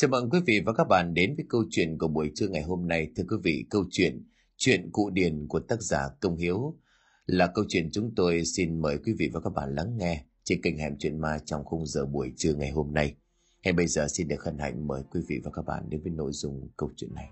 [0.00, 2.62] Chào mừng quý vị và các bạn đến với câu chuyện của buổi trưa ngày
[2.62, 3.10] hôm nay.
[3.16, 4.24] Thưa quý vị, câu chuyện
[4.56, 6.76] Chuyện cụ điển của tác giả Công Hiếu
[7.26, 10.62] là câu chuyện chúng tôi xin mời quý vị và các bạn lắng nghe trên
[10.62, 13.14] kênh Hẻm Chuyện Ma trong khung giờ buổi trưa ngày hôm nay.
[13.64, 16.12] Ngay bây giờ xin được hân hạnh mời quý vị và các bạn đến với
[16.12, 17.30] nội dung câu chuyện này.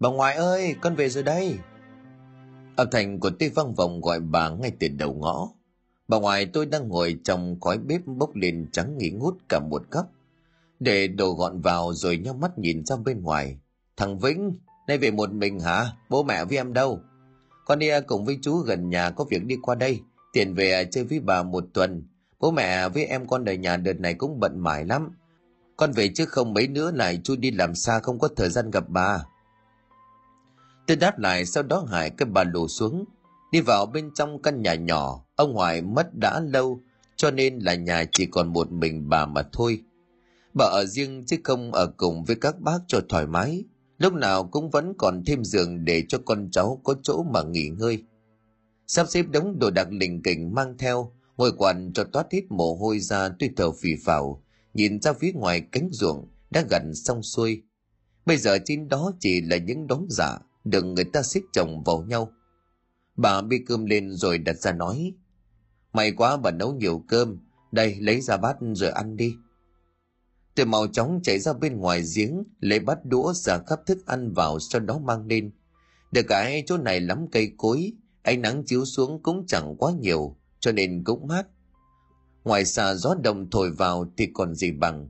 [0.00, 1.58] Bà ngoại ơi, con về rồi đây.
[2.78, 5.48] Âm thanh của tôi vang vọng gọi bà ngay từ đầu ngõ.
[6.08, 9.82] Bà ngoại tôi đang ngồi trong khói bếp bốc lên trắng nghỉ ngút cả một
[9.90, 10.06] góc.
[10.80, 13.58] Để đồ gọn vào rồi nhau mắt nhìn ra bên ngoài.
[13.96, 14.52] Thằng Vĩnh,
[14.88, 15.86] nay về một mình hả?
[16.10, 17.00] Bố mẹ với em đâu?
[17.64, 20.00] Con đi cùng với chú gần nhà có việc đi qua đây.
[20.32, 22.02] Tiền về chơi với bà một tuần.
[22.40, 25.10] Bố mẹ với em con đời nhà đợt này cũng bận mải lắm.
[25.76, 28.70] Con về chứ không mấy nữa lại chú đi làm xa không có thời gian
[28.70, 29.24] gặp bà.
[30.88, 33.04] Tôi đáp lại sau đó Hải cái bà lù xuống.
[33.52, 36.80] Đi vào bên trong căn nhà nhỏ, ông Hoài mất đã lâu,
[37.16, 39.82] cho nên là nhà chỉ còn một mình bà mà thôi.
[40.54, 43.64] Bà ở riêng chứ không ở cùng với các bác cho thoải mái.
[43.98, 47.68] Lúc nào cũng vẫn còn thêm giường để cho con cháu có chỗ mà nghỉ
[47.68, 48.04] ngơi.
[48.86, 52.74] Sắp xếp đống đồ đạc lình kình mang theo, ngồi quằn cho toát hết mồ
[52.74, 54.42] hôi ra tuy thở phì phào,
[54.74, 57.62] nhìn ra phía ngoài cánh ruộng đã gần xong xuôi.
[58.26, 60.38] Bây giờ trên đó chỉ là những đống giả,
[60.70, 62.32] được người ta xếp chồng vào nhau.
[63.16, 65.14] Bà bê cơm lên rồi đặt ra nói,
[65.92, 67.38] May quá bà nấu nhiều cơm,
[67.72, 69.34] đây lấy ra bát rồi ăn đi.
[70.54, 74.32] Tôi mau chóng chạy ra bên ngoài giếng, lấy bát đũa ra khắp thức ăn
[74.32, 75.50] vào sau đó mang lên.
[76.12, 80.36] Được cái chỗ này lắm cây cối, ánh nắng chiếu xuống cũng chẳng quá nhiều,
[80.60, 81.46] cho nên cũng mát.
[82.44, 85.08] Ngoài xa gió đông thổi vào thì còn gì bằng.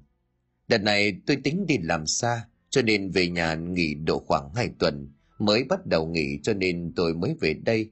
[0.68, 4.70] Đợt này tôi tính đi làm xa, cho nên về nhà nghỉ độ khoảng hai
[4.78, 7.90] tuần, mới bắt đầu nghỉ cho nên tôi mới về đây.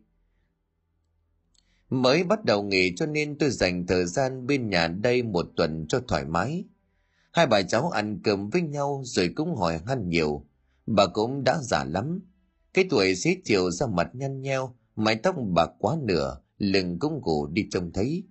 [1.90, 5.86] Mới bắt đầu nghỉ cho nên tôi dành thời gian bên nhà đây một tuần
[5.88, 6.64] cho thoải mái.
[7.32, 10.46] Hai bà cháu ăn cơm với nhau rồi cũng hỏi han nhiều.
[10.86, 12.20] Bà cũng đã già lắm.
[12.74, 17.20] Cái tuổi xế chiều ra mặt nhăn nheo, mái tóc bạc quá nửa, lưng cũng
[17.24, 18.24] gù đi trông thấy.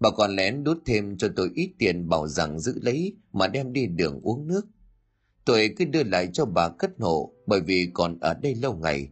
[0.00, 3.72] Bà còn lén đút thêm cho tôi ít tiền bảo rằng giữ lấy mà đem
[3.72, 4.66] đi đường uống nước.
[5.44, 9.08] Tôi cứ đưa lại cho bà cất hộ bởi vì còn ở đây lâu ngày.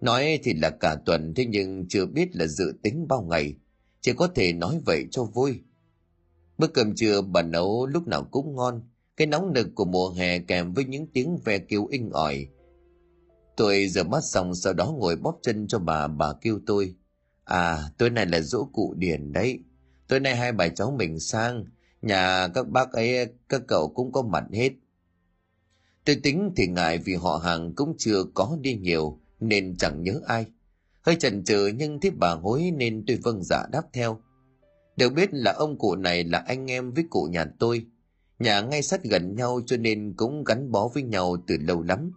[0.00, 3.54] Nói thì là cả tuần thế nhưng chưa biết là dự tính bao ngày.
[4.00, 5.60] Chỉ có thể nói vậy cho vui.
[6.58, 8.82] Bữa cơm trưa bà nấu lúc nào cũng ngon.
[9.16, 12.46] Cái nóng nực của mùa hè kèm với những tiếng ve kêu inh ỏi.
[13.56, 16.94] Tôi rửa mắt xong sau đó ngồi bóp chân cho bà, bà kêu tôi.
[17.44, 19.58] À, tối nay là dỗ cụ Điền đấy.
[20.08, 21.64] Tối nay hai bà cháu mình sang,
[22.02, 24.70] nhà các bác ấy, các cậu cũng có mặt hết.
[26.04, 30.20] Tôi tính thì ngại vì họ hàng cũng chưa có đi nhiều, nên chẳng nhớ
[30.26, 30.46] ai.
[31.02, 34.20] Hơi chần chừ nhưng thấy bà hối nên tôi vâng dạ đáp theo.
[34.96, 37.86] Đều biết là ông cụ này là anh em với cụ nhà tôi.
[38.38, 42.12] Nhà ngay sát gần nhau cho nên cũng gắn bó với nhau từ lâu lắm.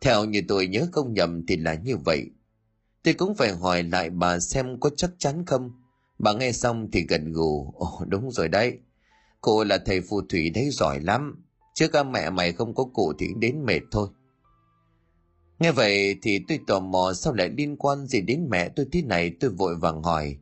[0.00, 2.30] Theo như tôi nhớ không nhầm thì là như vậy.
[3.02, 5.70] Tôi cũng phải hỏi lại bà xem có chắc chắn không.
[6.18, 7.72] Bà nghe xong thì gần gù.
[7.74, 8.78] Ồ đúng rồi đấy.
[9.40, 11.44] cô là thầy phù thủy đấy giỏi lắm.
[11.78, 14.08] Chứ các mẹ mày không có cụ thì đến mệt thôi.
[15.58, 19.02] Nghe vậy thì tôi tò mò sao lại liên quan gì đến mẹ tôi thế
[19.02, 20.36] này, tôi vội vàng hỏi.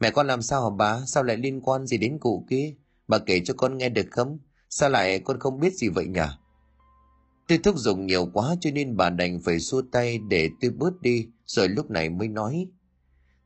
[0.00, 1.00] Mẹ con làm sao hả bà?
[1.06, 2.74] Sao lại liên quan gì đến cụ kia?
[3.08, 4.38] Bà kể cho con nghe được không?
[4.70, 6.20] Sao lại con không biết gì vậy nhỉ?
[7.48, 11.00] Tôi thúc giục nhiều quá cho nên bà đành phải xua tay để tôi bớt
[11.00, 12.66] đi, rồi lúc này mới nói.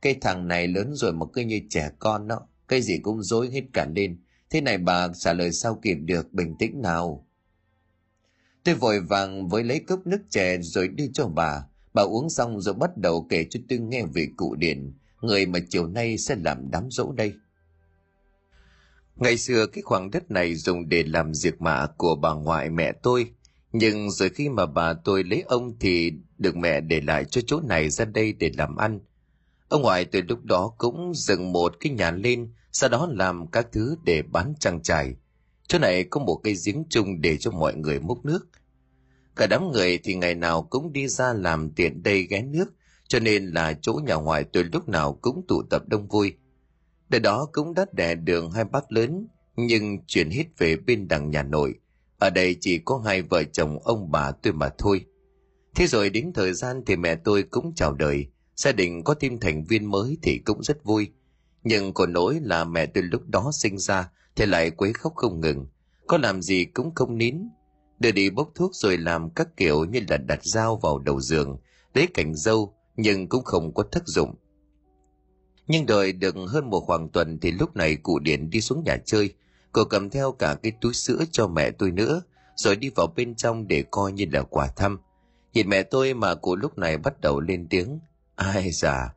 [0.01, 2.39] Cái thằng này lớn rồi mà cứ như trẻ con đó.
[2.67, 4.21] Cái gì cũng dối hết cả lên.
[4.49, 7.24] Thế này bà trả lời sao kịp được, bình tĩnh nào.
[8.65, 11.63] Tôi vội vàng với lấy cốc nước chè rồi đưa cho bà.
[11.93, 15.59] Bà uống xong rồi bắt đầu kể cho tôi nghe về cụ điển, người mà
[15.69, 17.33] chiều nay sẽ làm đám dỗ đây.
[19.15, 22.91] Ngày xưa cái khoảng đất này dùng để làm diệt mạ của bà ngoại mẹ
[22.91, 23.31] tôi.
[23.71, 27.59] Nhưng rồi khi mà bà tôi lấy ông thì được mẹ để lại cho chỗ
[27.61, 28.99] này ra đây để làm ăn.
[29.69, 33.67] Ông ngoại từ lúc đó cũng dựng một cái nhà lên, sau đó làm các
[33.71, 35.15] thứ để bán trang trải.
[35.67, 38.47] Chỗ này có một cây giếng chung để cho mọi người múc nước.
[39.35, 42.65] Cả đám người thì ngày nào cũng đi ra làm tiện đây ghé nước,
[43.07, 46.33] cho nên là chỗ nhà ngoài tôi lúc nào cũng tụ tập đông vui.
[47.09, 51.29] Để đó cũng đắt đẻ đường hai bát lớn, nhưng chuyển hết về bên đằng
[51.29, 51.73] nhà nội.
[52.19, 55.05] Ở đây chỉ có hai vợ chồng ông bà tôi mà thôi.
[55.75, 59.39] Thế rồi đến thời gian thì mẹ tôi cũng chào đời, gia đình có thêm
[59.39, 61.11] thành viên mới thì cũng rất vui.
[61.63, 65.41] Nhưng còn nỗi là mẹ tôi lúc đó sinh ra thế lại quấy khóc không
[65.41, 65.65] ngừng,
[66.07, 67.37] có làm gì cũng không nín.
[67.99, 71.57] Đưa đi bốc thuốc rồi làm các kiểu như là đặt dao vào đầu giường,
[71.93, 74.35] lấy cảnh dâu nhưng cũng không có tác dụng.
[75.67, 78.97] Nhưng đợi được hơn một khoảng tuần thì lúc này cụ Điển đi xuống nhà
[79.05, 79.33] chơi.
[79.71, 82.21] Cô cầm theo cả cái túi sữa cho mẹ tôi nữa,
[82.55, 84.99] rồi đi vào bên trong để coi như là quà thăm.
[85.53, 87.99] Nhìn mẹ tôi mà cụ lúc này bắt đầu lên tiếng.
[88.35, 89.13] Ai già,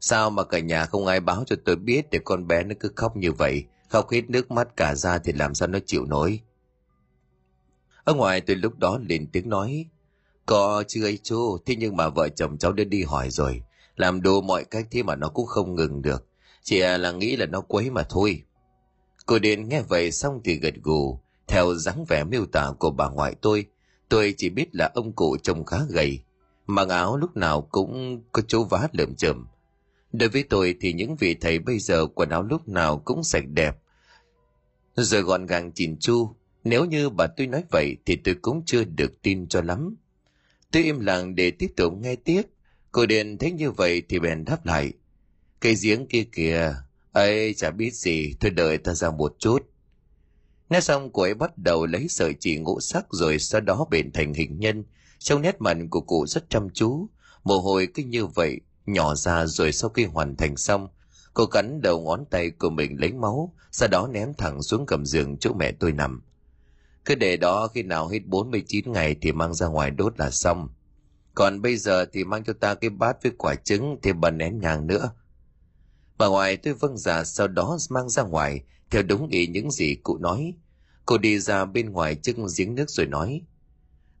[0.00, 2.90] sao mà cả nhà không ai báo cho tôi biết để con bé nó cứ
[2.96, 6.40] khóc như vậy, khóc hết nước mắt cả ra thì làm sao nó chịu nổi.
[8.04, 9.86] Ở ngoài tôi lúc đó lên tiếng nói,
[10.46, 13.62] có chứ ấy chú, thế nhưng mà vợ chồng cháu đã đi hỏi rồi,
[13.96, 16.26] làm đồ mọi cách thế mà nó cũng không ngừng được,
[16.62, 18.42] chỉ à là nghĩ là nó quấy mà thôi.
[19.26, 23.08] Cô đến nghe vậy xong thì gật gù, theo dáng vẻ miêu tả của bà
[23.08, 23.66] ngoại tôi,
[24.08, 26.20] tôi chỉ biết là ông cụ trông khá gầy,
[26.66, 29.46] mặc áo lúc nào cũng có chỗ vá lượm chởm.
[30.12, 33.44] Đối với tôi thì những vị thầy bây giờ quần áo lúc nào cũng sạch
[33.54, 33.76] đẹp,
[34.96, 36.34] rồi gọn gàng chỉn chu.
[36.64, 39.96] Nếu như bà tôi nói vậy thì tôi cũng chưa được tin cho lắm.
[40.70, 42.42] Tôi im lặng để tiếp tục nghe tiếp.
[42.92, 44.92] Cô Điền thấy như vậy thì bèn đáp lại.
[45.60, 46.74] Cây giếng kia kìa,
[47.12, 49.66] ấy chả biết gì, thôi đợi ta ra một chút.
[50.70, 54.12] Nói xong cô ấy bắt đầu lấy sợi chỉ ngũ sắc rồi sau đó bền
[54.12, 54.84] thành hình nhân.
[55.18, 57.08] Trong nét mặt của cụ rất chăm chú,
[57.44, 60.88] mồ hôi cứ như vậy, nhỏ ra rồi sau khi hoàn thành xong,
[61.34, 65.06] cô cắn đầu ngón tay của mình lấy máu, sau đó ném thẳng xuống cầm
[65.06, 66.22] giường chỗ mẹ tôi nằm.
[67.04, 70.68] Cứ để đó khi nào hết 49 ngày thì mang ra ngoài đốt là xong.
[71.34, 74.60] Còn bây giờ thì mang cho ta cái bát với quả trứng thêm bà nén
[74.60, 75.10] nhang nữa.
[76.18, 79.70] Bà ngoại tôi vâng giả dạ, sau đó mang ra ngoài theo đúng ý những
[79.70, 80.54] gì cụ nói.
[81.06, 83.42] Cô đi ra bên ngoài trước giếng nước rồi nói.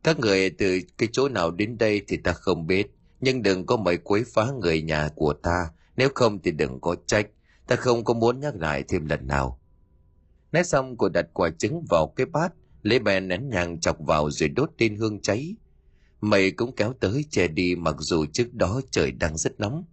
[0.02, 2.86] Các người từ cái chỗ nào đến đây thì ta không biết,
[3.20, 6.96] nhưng đừng có mời quấy phá người nhà của ta, nếu không thì đừng có
[7.06, 7.26] trách,
[7.66, 9.60] ta không có muốn nhắc lại thêm lần nào.
[10.52, 12.52] Nói xong cô đặt quả trứng vào cái bát,
[12.82, 15.54] lấy bè nén nhàng chọc vào rồi đốt tên hương cháy.
[16.20, 19.84] mày cũng kéo tới che đi mặc dù trước đó trời đang rất nóng.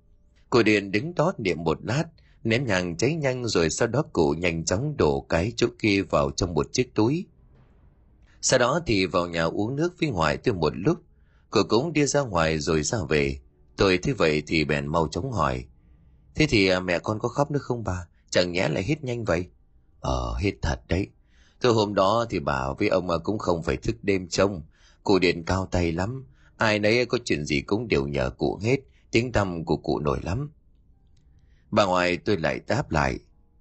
[0.49, 2.03] Cô Điền đứng đó niệm một lát,
[2.43, 6.31] nén nhàng cháy nhanh rồi sau đó cụ nhanh chóng đổ cái chỗ kia vào
[6.31, 7.25] trong một chiếc túi.
[8.41, 10.97] Sau đó thì vào nhà uống nước với ngoại thêm một lúc,
[11.49, 13.39] cô cũng đi ra ngoài rồi ra về.
[13.77, 15.65] Tôi thấy vậy thì bèn mau chóng hỏi.
[16.35, 18.07] Thế thì à, mẹ con có khóc nữa không bà?
[18.29, 19.45] Chẳng nhẽ lại hít nhanh vậy?
[19.99, 21.07] Ờ, hít thật đấy.
[21.61, 24.61] Từ hôm đó thì bà với ông à, cũng không phải thức đêm trông.
[25.03, 26.25] Cụ điện cao tay lắm.
[26.57, 28.77] Ai nấy có chuyện gì cũng đều nhờ cụ hết.
[29.11, 30.51] Tiếng tăm của cụ nổi lắm.
[31.71, 33.19] Bà ngoại tôi lại đáp lại.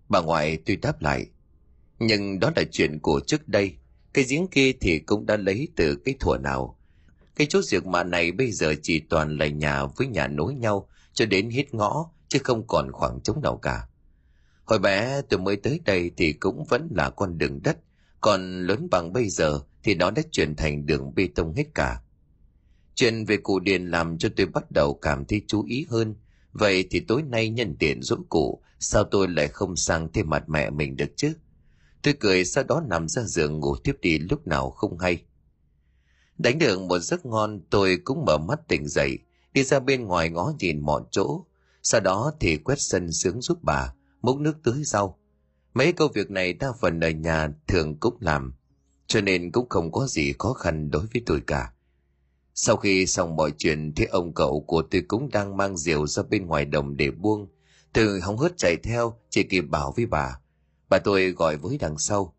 [0.09, 1.27] Bà ngoại tôi đáp lại.
[1.99, 3.77] Nhưng đó là chuyện của trước đây.
[4.13, 6.76] Cái giếng kia thì cũng đã lấy từ cái thủa nào.
[7.37, 10.89] Cái chỗ diệt mạ này bây giờ chỉ toàn là nhà với nhà nối nhau
[11.13, 13.87] cho đến hết ngõ chứ không còn khoảng trống nào cả.
[14.65, 17.79] Hồi bé tôi mới tới đây thì cũng vẫn là con đường đất,
[18.21, 22.01] còn lớn bằng bây giờ thì nó đã chuyển thành đường bê tông hết cả.
[22.95, 26.15] Chuyện về cụ Điền làm cho tôi bắt đầu cảm thấy chú ý hơn.
[26.53, 30.49] Vậy thì tối nay nhân tiện dỗ cụ, sao tôi lại không sang thêm mặt
[30.49, 31.33] mẹ mình được chứ?
[32.03, 35.23] Tôi cười sau đó nằm ra giường ngủ tiếp đi lúc nào không hay.
[36.39, 39.19] Đánh được một giấc ngon tôi cũng mở mắt tỉnh dậy,
[39.53, 41.45] đi ra bên ngoài ngó nhìn mọi chỗ.
[41.83, 43.93] Sau đó thì quét sân sướng giúp bà,
[44.23, 45.19] múc nước tưới rau.
[45.75, 48.55] Mấy công việc này đa phần ở nhà thường cũng làm,
[49.07, 51.73] cho nên cũng không có gì khó khăn đối với tôi cả.
[52.55, 56.23] Sau khi xong mọi chuyện thì ông cậu của tôi cũng đang mang rượu ra
[56.23, 57.49] bên ngoài đồng để buông.
[57.93, 60.41] Từ hóng hớt chạy theo, chỉ kịp bảo với bà.
[60.89, 62.35] Bà tôi gọi với đằng sau.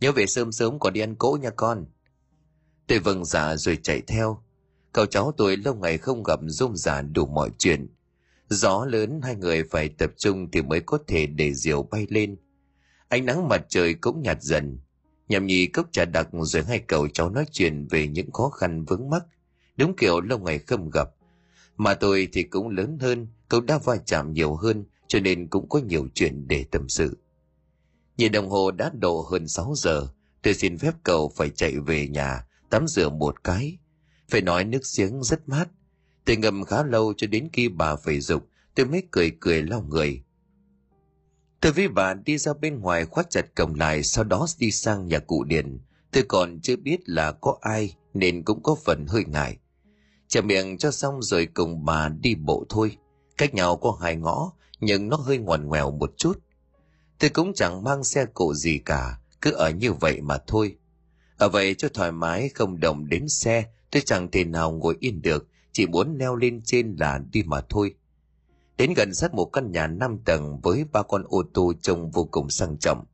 [0.00, 1.86] Nhớ về sớm sớm còn đi ăn cỗ nha con.
[2.86, 4.42] Tôi vâng dạ rồi chạy theo.
[4.92, 7.88] Cậu cháu tôi lâu ngày không gặp rôm giả đủ mọi chuyện.
[8.48, 12.36] Gió lớn hai người phải tập trung thì mới có thể để diều bay lên.
[13.08, 14.78] Ánh nắng mặt trời cũng nhạt dần.
[15.28, 18.84] Nhằm nhì cốc trà đặc rồi hai cậu cháu nói chuyện về những khó khăn
[18.84, 19.24] vướng mắc.
[19.76, 21.08] Đúng kiểu lâu ngày không gặp.
[21.76, 25.68] Mà tôi thì cũng lớn hơn, cậu đã va chạm nhiều hơn cho nên cũng
[25.68, 27.18] có nhiều chuyện để tâm sự.
[28.16, 30.08] Nhìn đồng hồ đã độ hơn 6 giờ,
[30.42, 33.78] tôi xin phép cậu phải chạy về nhà, tắm rửa một cái.
[34.28, 35.68] Phải nói nước giếng rất mát,
[36.24, 39.82] Tôi ngầm khá lâu cho đến khi bà phải dục, tôi mới cười cười lau
[39.82, 40.22] người.
[41.60, 45.08] Tôi với bà đi ra bên ngoài khoát chặt cổng lại, sau đó đi sang
[45.08, 45.78] nhà cụ Điền.
[46.10, 49.56] Tôi còn chưa biết là có ai, nên cũng có phần hơi ngại.
[50.28, 52.96] Chả miệng cho xong rồi cùng bà đi bộ thôi.
[53.38, 56.38] Cách nhau có hai ngõ, nhưng nó hơi ngoằn ngoèo một chút.
[57.18, 60.76] Tôi cũng chẳng mang xe cộ gì cả, cứ ở như vậy mà thôi.
[61.42, 65.22] Ở vậy cho thoải mái không đồng đến xe, tôi chẳng thể nào ngồi yên
[65.22, 67.94] được, chỉ muốn leo lên trên là đi mà thôi.
[68.76, 72.28] Đến gần sát một căn nhà năm tầng với ba con ô tô trông vô
[72.30, 73.04] cùng sang trọng.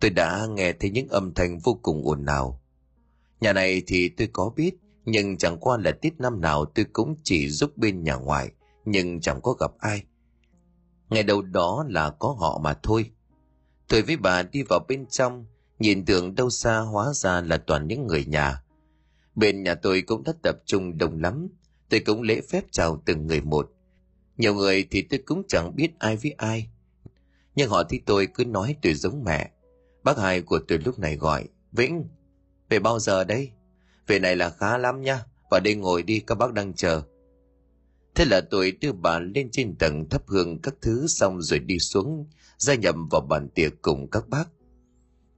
[0.00, 2.60] Tôi đã nghe thấy những âm thanh vô cùng ồn ào.
[3.40, 7.16] Nhà này thì tôi có biết, nhưng chẳng qua là tiết năm nào tôi cũng
[7.22, 8.50] chỉ giúp bên nhà ngoài,
[8.84, 10.02] nhưng chẳng có gặp ai.
[11.10, 13.10] ngày đầu đó là có họ mà thôi
[13.88, 15.46] tôi với bà đi vào bên trong
[15.78, 18.62] nhìn tưởng đâu xa hóa ra là toàn những người nhà.
[19.34, 21.48] Bên nhà tôi cũng đã tập trung đông lắm.
[21.88, 23.70] Tôi cũng lễ phép chào từng người một.
[24.36, 26.68] Nhiều người thì tôi cũng chẳng biết ai với ai.
[27.54, 29.50] Nhưng họ thì tôi cứ nói tôi giống mẹ.
[30.02, 32.04] Bác hai của tôi lúc này gọi, vĩnh,
[32.68, 33.50] về bao giờ đây?
[34.06, 37.02] Về này là khá lắm nha vào đây ngồi đi, các bác đang chờ.
[38.14, 41.78] Thế là tôi đưa bà lên trên tầng thắp hương các thứ xong rồi đi
[41.78, 42.26] xuống,
[42.58, 44.44] gia nhập vào bàn tiệc cùng các bác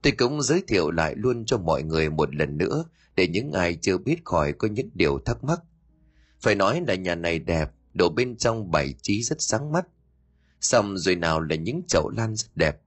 [0.01, 3.77] tôi cũng giới thiệu lại luôn cho mọi người một lần nữa, để những ai
[3.81, 5.61] chưa biết khỏi có những điều thắc mắc.
[6.41, 9.87] Phải nói là nhà này đẹp đồ bên trong bày trí rất sáng mắt.
[10.61, 12.77] Xong rồi nào là những chậu lan rất đẹp.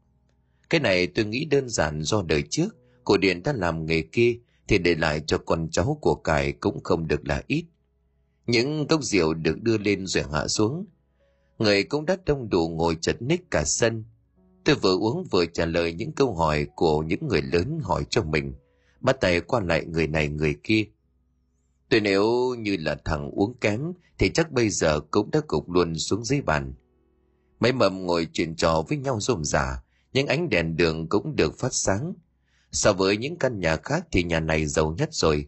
[0.70, 4.38] Cái này tôi nghĩ đơn giản do đời trước, cổ điển đã làm nghề kia,
[4.68, 7.64] thì để lại cho con cháu của cải cũng không được là ít.
[8.46, 10.86] Những cốc rượu được đưa lên rồi hạ xuống.
[11.58, 14.04] Người cũng đã đông đủ ngồi chật ních cả sân
[14.64, 18.22] tôi vừa uống vừa trả lời những câu hỏi của những người lớn hỏi cho
[18.22, 18.54] mình.
[19.00, 20.84] Bắt tay qua lại người này người kia.
[21.88, 25.98] Tôi nếu như là thằng uống kém thì chắc bây giờ cũng đã cục luôn
[25.98, 26.74] xuống dưới bàn.
[27.60, 31.58] Mấy mầm ngồi chuyện trò với nhau rôm rả, những ánh đèn đường cũng được
[31.58, 32.14] phát sáng.
[32.72, 35.46] So với những căn nhà khác thì nhà này giàu nhất rồi.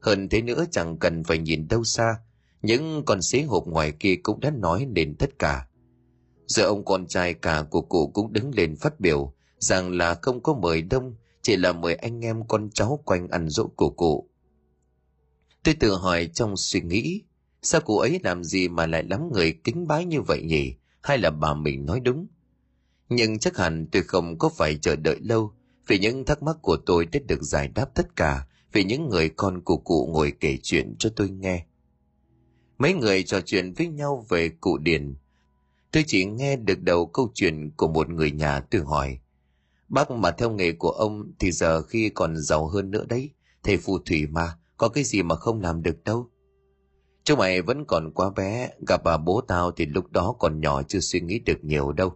[0.00, 2.16] Hơn thế nữa chẳng cần phải nhìn đâu xa,
[2.62, 5.67] những con xế hộp ngoài kia cũng đã nói nên tất cả
[6.48, 10.42] giờ ông con trai cả của cụ cũng đứng lên phát biểu rằng là không
[10.42, 14.28] có mời đông, chỉ là mời anh em con cháu quanh ăn dỗ của cụ.
[15.64, 17.22] Tôi tự hỏi trong suy nghĩ,
[17.62, 20.74] sao cụ ấy làm gì mà lại lắm người kính bái như vậy nhỉ?
[21.02, 22.26] Hay là bà mình nói đúng?
[23.08, 25.52] Nhưng chắc hẳn tôi không có phải chờ đợi lâu,
[25.86, 29.28] vì những thắc mắc của tôi đã được giải đáp tất cả, vì những người
[29.28, 31.64] con của cụ ngồi kể chuyện cho tôi nghe.
[32.78, 35.14] Mấy người trò chuyện với nhau về cụ điền
[35.92, 39.18] tôi chỉ nghe được đầu câu chuyện của một người nhà tôi hỏi.
[39.88, 43.30] Bác mà theo nghề của ông thì giờ khi còn giàu hơn nữa đấy.
[43.62, 46.30] Thầy phù thủy mà, có cái gì mà không làm được đâu.
[47.24, 50.82] Chúng mày vẫn còn quá bé, gặp bà bố tao thì lúc đó còn nhỏ
[50.82, 52.12] chưa suy nghĩ được nhiều đâu.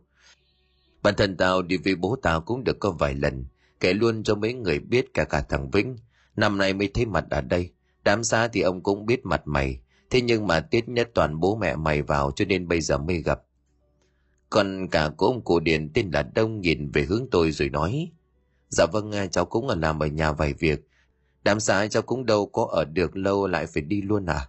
[1.02, 3.44] Bản thân tao đi với bố tao cũng được có vài lần,
[3.80, 5.96] kể luôn cho mấy người biết cả cả thằng vĩnh.
[6.36, 7.70] Năm nay mới thấy mặt ở đây,
[8.04, 9.80] đám xa thì ông cũng biết mặt mày.
[10.10, 13.22] Thế nhưng mà tiết nhất toàn bố mẹ mày vào cho nên bây giờ mới
[13.22, 13.42] gặp
[14.52, 18.10] còn cả của ông cổ điển tên là đông nhìn về hướng tôi rồi nói
[18.68, 20.88] dạ vâng cháu cũng ở làm ở nhà vài việc.
[21.44, 24.48] Đám xã cháu cũng đâu có ở được lâu, lại phải đi luôn à?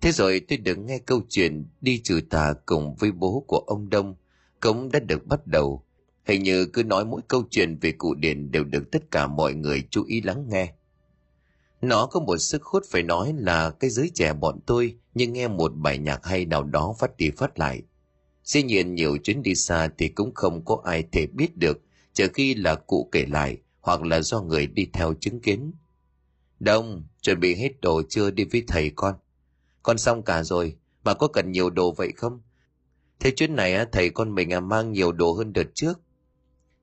[0.00, 3.90] Thế rồi tôi được nghe câu chuyện đi trừ tà cùng với bố của ông
[3.90, 4.14] đông,
[4.60, 5.82] cũng đã được bắt đầu.
[6.24, 9.54] Hình như cứ nói mỗi câu chuyện về cụ điển đều được tất cả mọi
[9.54, 10.72] người chú ý lắng nghe.
[11.82, 15.48] Nó có một sức hút phải nói là cái giới trẻ bọn tôi nhưng nghe
[15.48, 17.82] một bài nhạc hay nào đó phát đi phát lại
[18.44, 21.80] dĩ nhiên nhiều chuyến đi xa thì cũng không có ai thể biết được,
[22.12, 25.72] trừ khi là cụ kể lại, hoặc là do người đi theo chứng kiến.
[26.60, 29.14] Đông, chuẩn bị hết đồ chưa đi với thầy con?
[29.82, 32.40] Con xong cả rồi, mà có cần nhiều đồ vậy không?
[33.20, 36.00] Thế chuyến này thầy con mình mang nhiều đồ hơn đợt trước.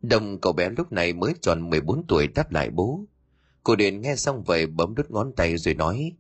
[0.02, 3.06] Đông, cậu bé lúc này mới tròn 14 tuổi, đáp lại bố.
[3.64, 6.12] Cô điền nghe xong vậy, bấm đút ngón tay rồi nói,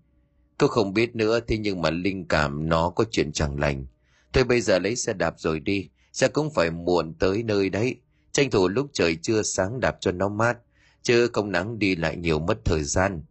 [0.57, 3.85] cô không biết nữa, thế nhưng mà linh cảm nó có chuyện chẳng lành.
[4.33, 7.95] Thôi bây giờ lấy xe đạp rồi đi, xe cũng phải muộn tới nơi đấy.
[8.31, 10.57] Tranh thủ lúc trời chưa sáng đạp cho nó mát,
[11.01, 13.23] chứ không nắng đi lại nhiều mất thời gian.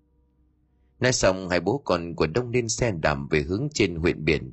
[1.00, 4.52] Nói xong hai bố con của Đông lên xe đạp về hướng trên huyện biển.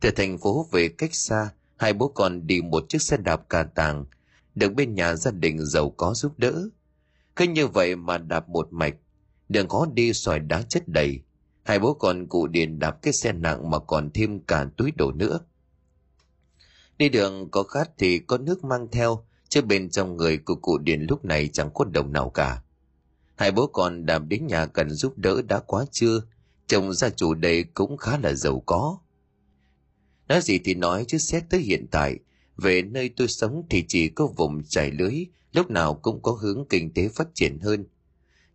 [0.00, 3.62] Từ thành phố về cách xa, hai bố con đi một chiếc xe đạp cà
[3.62, 4.04] tàng,
[4.54, 6.68] được bên nhà gia đình giàu có giúp đỡ.
[7.36, 8.94] Cứ như vậy mà đạp một mạch,
[9.48, 11.20] đường khó đi xoài đá chất đầy.
[11.62, 15.12] Hai bố con cụ điền đạp cái xe nặng mà còn thêm cả túi đồ
[15.12, 15.40] nữa.
[17.04, 20.78] Đi đường có khát thì có nước mang theo, chứ bên trong người của cụ
[20.78, 22.62] Điền lúc này chẳng có đồng nào cả.
[23.34, 26.20] Hai bố con đàm đến nhà cần giúp đỡ đã quá chưa,
[26.66, 28.98] chồng gia chủ đây cũng khá là giàu có.
[30.28, 32.18] Nói gì thì nói chứ xét tới hiện tại,
[32.56, 36.64] về nơi tôi sống thì chỉ có vùng trải lưới, lúc nào cũng có hướng
[36.68, 37.86] kinh tế phát triển hơn.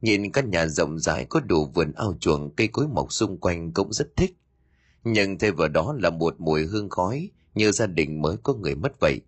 [0.01, 3.71] Nhìn căn nhà rộng rãi có đủ vườn ao chuồng cây cối mọc xung quanh
[3.73, 4.35] cũng rất thích.
[5.03, 8.75] Nhưng thay vào đó là một mùi hương khói, như gia đình mới có người
[8.75, 9.21] mất vậy.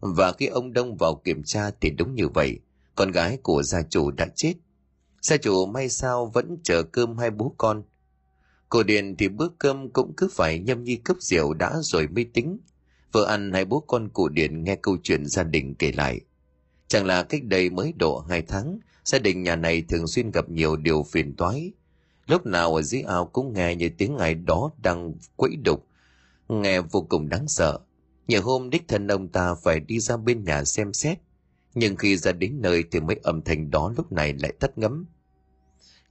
[0.00, 2.58] Và khi ông Đông vào kiểm tra thì đúng như vậy,
[2.94, 4.54] con gái của gia chủ đã chết.
[5.22, 7.82] Gia chủ may sao vẫn chờ cơm hai bố con.
[8.68, 12.24] Cô Điền thì bữa cơm cũng cứ phải nhâm nhi cấp rượu đã rồi mới
[12.24, 12.58] tính.
[13.12, 16.20] Vợ ăn hai bố con cụ Điền nghe câu chuyện gia đình kể lại.
[16.88, 20.50] Chẳng là cách đây mới độ hai tháng, gia đình nhà này thường xuyên gặp
[20.50, 21.72] nhiều điều phiền toái.
[22.26, 25.86] Lúc nào ở dưới ao cũng nghe như tiếng ai đó đang quẫy đục
[26.50, 27.78] nghe vô cùng đáng sợ
[28.28, 31.18] Nhiều hôm đích thân ông ta phải đi ra bên nhà xem xét,
[31.74, 35.06] nhưng khi ra đến nơi thì mấy âm thanh đó lúc này lại tắt ngấm.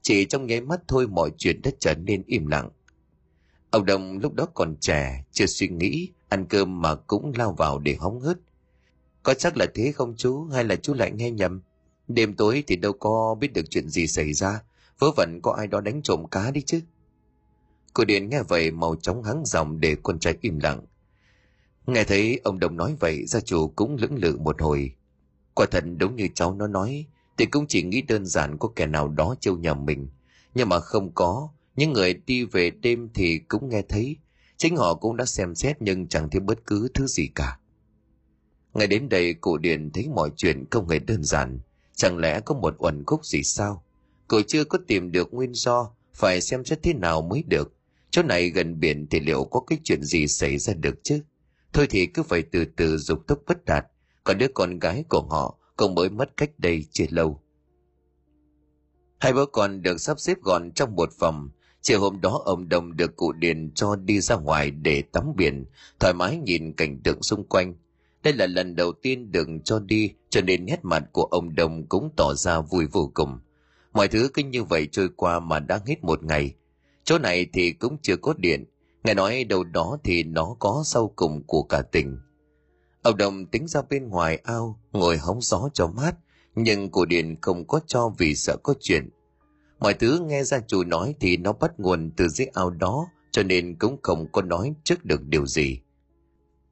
[0.02, 2.70] Chỉ trong nháy mắt thôi mọi chuyện đã trở nên im lặng.
[3.70, 7.80] Ông Đồng lúc đó còn trẻ, chưa suy nghĩ, ăn cơm mà cũng lao vào
[7.80, 8.38] để hóng hớt.
[9.24, 11.62] Có chắc là thế không chú, hay là chú lại nghe nhầm?
[12.08, 14.62] Đêm tối thì đâu có biết được chuyện gì xảy ra,
[15.00, 16.82] vớ vẩn có ai đó đánh trộm cá đi chứ.
[17.94, 20.82] Cô Điền nghe vậy màu chóng hắng giọng để con trai im lặng.
[21.88, 24.92] Nghe thấy ông Đồng nói vậy, gia chủ cũng lưỡng lự một hồi.
[25.54, 27.06] Quả thật đúng như cháu nó nói,
[27.38, 30.10] thì cũng chỉ nghĩ đơn giản có kẻ nào đó trêu nhầm mình.
[30.56, 34.18] Nhưng mà không có, những người đi về đêm thì cũng nghe thấy,
[34.58, 37.60] chính họ cũng đã xem xét nhưng chẳng thấy bất cứ thứ gì cả.
[38.74, 41.60] Ngày đến đây cụ Điền thấy mọi chuyện không hề đơn giản,
[41.96, 43.84] chẳng lẽ có một uẩn khúc gì sao?
[44.28, 47.74] Cô chưa có tìm được nguyên do, phải xem xét thế nào mới được.
[48.12, 51.20] Chỗ này gần biển thì liệu có cái chuyện gì xảy ra được chứ?
[51.74, 53.86] Thôi thì cứ phải từ từ dục tốc bất đạt,
[54.24, 57.42] còn đứa con gái của họ cũng mới mất cách đây chưa lâu.
[59.20, 61.50] Hai bố con được sắp xếp gọn trong một phòng.
[61.82, 65.66] Chiều hôm đó ông Đồng được cụ Điền cho đi ra ngoài để tắm biển,
[66.00, 67.76] thoải mái nhìn cảnh tượng xung quanh.
[68.24, 71.88] Đây là lần đầu tiên được cho đi, cho nên nét mặt của ông Đồng
[71.88, 73.40] cũng tỏ ra vui vô cùng.
[73.94, 76.54] Mọi thứ cứ như vậy trôi qua mà đã hết một ngày.
[77.10, 78.66] Chỗ này thì cũng chưa có điện,
[79.04, 82.18] nghe nói đâu đó thì nó có sau cùng của cả tỉnh.
[83.02, 86.16] Ông Đồng tính ra bên ngoài ao, ngồi hóng gió cho mát,
[86.56, 89.10] nhưng cổ điện không có cho vì sợ có chuyện.
[89.80, 93.44] Mọi thứ nghe gia chủ nói thì nó bắt nguồn từ dưới ao đó, cho
[93.44, 95.80] nên cũng không có nói trước được điều gì.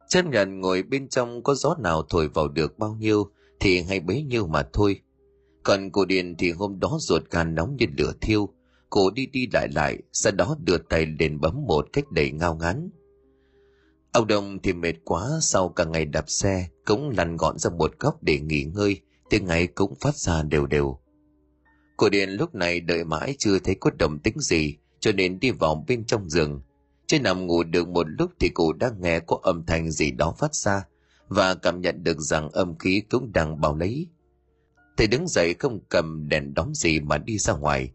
[0.10, 4.00] Chân nhận ngồi bên trong có gió nào thổi vào được bao nhiêu thì hay
[4.00, 5.00] bấy nhiêu mà thôi.
[5.64, 8.50] Còn cô Điền thì hôm đó ruột gan nóng như lửa thiêu,
[8.90, 12.56] cô đi đi lại lại, sau đó đưa tay lên bấm một cách đầy ngao
[12.56, 12.90] ngán.
[14.12, 18.00] Ông Đông thì mệt quá sau cả ngày đạp xe, cũng lăn gọn ra một
[18.00, 21.00] góc để nghỉ ngơi, tiếng ngày cũng phát ra đều đều.
[21.98, 25.52] Cô Điền lúc này đợi mãi chưa thấy có động tính gì, cho nên đi
[25.52, 26.62] vào bên trong giường.
[27.08, 30.36] Trên nằm ngủ được một lúc thì cô đã nghe có âm thanh gì đó
[30.38, 30.84] phát ra,
[31.28, 34.08] và cảm nhận được rằng âm khí cũng đang bao lấy.
[34.98, 37.92] Thầy đứng dậy không cầm đèn đóm gì mà đi ra ngoài,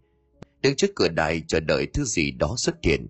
[0.63, 3.07] đứng trước cửa đài chờ đợi thứ gì đó xuất hiện.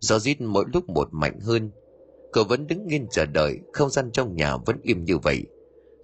[0.00, 1.70] Gió rít mỗi lúc một mạnh hơn,
[2.32, 5.42] cậu vẫn đứng yên chờ đợi, không gian trong nhà vẫn im như vậy.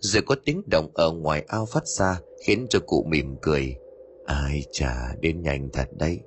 [0.00, 3.76] Rồi có tiếng động ở ngoài ao phát ra khiến cho cụ mỉm cười.
[4.26, 6.20] Ai chả đến nhanh thật đấy.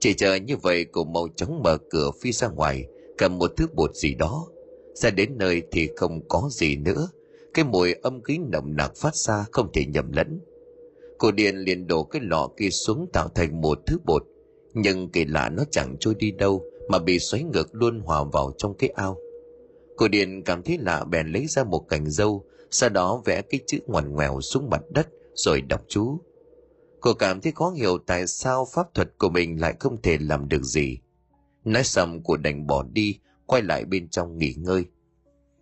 [0.00, 2.84] Chỉ chờ như vậy cụ mau chóng mở cửa phi ra ngoài,
[3.18, 4.46] cầm một thứ bột gì đó.
[4.94, 7.08] Ra đến nơi thì không có gì nữa.
[7.54, 10.40] Cái mùi âm khí nồng nặc phát ra không thể nhầm lẫn.
[11.20, 14.22] Cô Điền liền đổ cái lọ kia xuống tạo thành một thứ bột.
[14.74, 18.52] Nhưng kỳ lạ nó chẳng trôi đi đâu mà bị xoáy ngược luôn hòa vào
[18.58, 19.16] trong cái ao.
[19.96, 23.60] Cô Điền cảm thấy lạ bèn lấy ra một cành dâu, sau đó vẽ cái
[23.66, 26.20] chữ ngoằn ngoèo xuống mặt đất rồi đọc chú.
[27.00, 30.48] Cô cảm thấy khó hiểu tại sao pháp thuật của mình lại không thể làm
[30.48, 30.98] được gì.
[31.64, 34.84] Nói xong cô đành bỏ đi, quay lại bên trong nghỉ ngơi.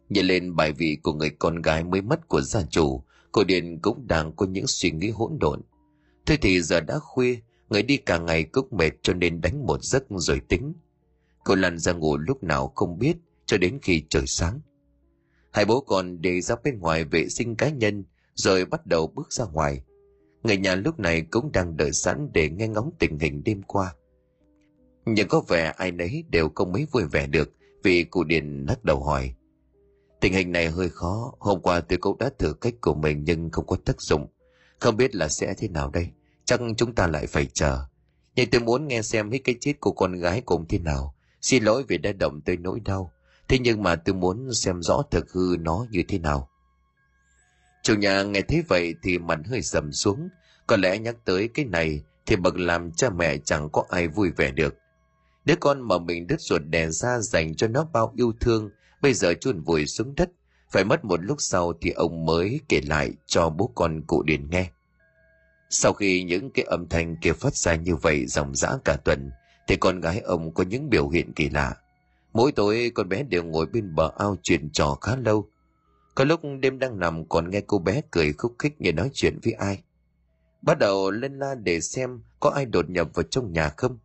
[0.09, 3.03] Nhìn lên bài vị của người con gái mới mất của gia chủ,
[3.39, 5.61] cô Điền cũng đang có những suy nghĩ hỗn độn.
[6.27, 7.37] Thôi thì giờ đã khuya,
[7.69, 10.75] người đi cả ngày cũng mệt cho nên đánh một giấc rồi tính.
[11.45, 14.61] Cô lăn ra ngủ lúc nào không biết, cho đến khi trời sáng.
[15.53, 19.33] Hai bố con đi ra bên ngoài vệ sinh cá nhân, rồi bắt đầu bước
[19.33, 19.83] ra ngoài.
[20.43, 23.95] Người nhà lúc này cũng đang đợi sẵn để nghe ngóng tình hình đêm qua.
[25.07, 28.85] Nhưng có vẻ ai nấy đều không mấy vui vẻ được vì cụ Điền lắc
[28.85, 29.35] đầu hỏi.
[30.21, 33.51] Tình hình này hơi khó, hôm qua tôi cũng đã thử cách của mình nhưng
[33.51, 34.27] không có tác dụng.
[34.79, 36.09] Không biết là sẽ thế nào đây,
[36.45, 37.85] chắc chúng ta lại phải chờ.
[38.35, 41.15] Nhưng tôi muốn nghe xem hết cái chết của con gái cũng thế nào.
[41.41, 43.13] Xin lỗi vì đã động tới nỗi đau.
[43.49, 46.49] Thế nhưng mà tôi muốn xem rõ thực hư nó như thế nào.
[47.83, 50.29] Chủ nhà nghe thấy vậy thì mặt hơi sầm xuống.
[50.67, 54.31] Có lẽ nhắc tới cái này thì bậc làm cha mẹ chẳng có ai vui
[54.31, 54.75] vẻ được.
[55.45, 58.71] Đứa con mà mình đứt ruột đẻ ra dành cho nó bao yêu thương,
[59.03, 60.31] bây giờ chôn vùi xuống đất.
[60.71, 64.51] Phải mất một lúc sau thì ông mới kể lại cho bố con cụ Điền
[64.51, 64.71] nghe.
[65.71, 69.31] Sau khi những cái âm thanh kia phát ra như vậy dòng dã cả tuần,
[69.69, 71.77] thì con gái ông có những biểu hiện kỳ lạ.
[72.33, 75.49] Mỗi tối con bé đều ngồi bên bờ ao chuyện trò khá lâu.
[76.15, 79.39] Có lúc đêm đang nằm còn nghe cô bé cười khúc khích như nói chuyện
[79.45, 79.83] với ai.
[80.63, 83.99] Bắt đầu lên la để xem có ai đột nhập vào trong nhà không.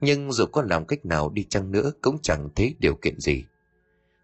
[0.00, 3.44] Nhưng dù có làm cách nào đi chăng nữa cũng chẳng thấy điều kiện gì.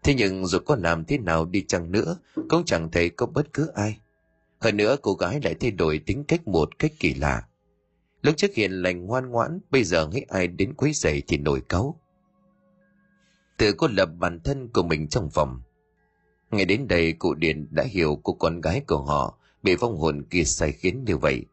[0.03, 2.17] Thế nhưng dù có làm thế nào đi chăng nữa
[2.49, 3.99] cũng chẳng thấy có bất cứ ai.
[4.59, 7.43] Hơn nữa cô gái lại thay đổi tính cách một cách kỳ lạ.
[8.21, 11.61] Lúc trước hiền lành ngoan ngoãn, bây giờ nghĩ ai đến quấy rầy thì nổi
[11.69, 11.99] cáu.
[13.57, 15.61] Tự cô lập bản thân của mình trong phòng.
[16.51, 20.23] Ngay đến đây cụ Điền đã hiểu cô con gái của họ bị vong hồn
[20.29, 21.45] kia sai khiến như vậy.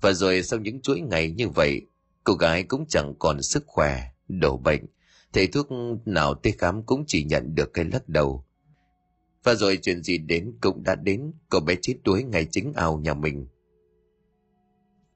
[0.00, 1.86] Và rồi sau những chuỗi ngày như vậy,
[2.24, 4.86] cô gái cũng chẳng còn sức khỏe, đổ bệnh.
[5.32, 5.68] Thầy thuốc
[6.04, 8.44] nào tới khám cũng chỉ nhận được cái lắc đầu.
[9.44, 12.98] Và rồi chuyện gì đến cũng đã đến, cô bé chết đuối ngay chính ao
[12.98, 13.46] nhà mình.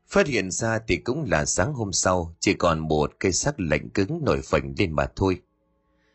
[0.08, 3.88] Phát hiện ra thì cũng là sáng hôm sau, chỉ còn một cây xác lạnh
[3.90, 5.40] cứng nổi phành lên mà thôi.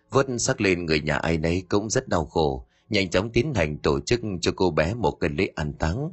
[0.10, 3.78] Vớt xác lên người nhà ai nấy cũng rất đau khổ, nhanh chóng tiến hành
[3.78, 6.12] tổ chức cho cô bé một cái lễ an táng.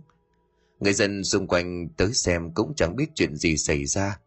[0.80, 4.20] Người dân xung quanh tới xem cũng chẳng biết chuyện gì xảy ra.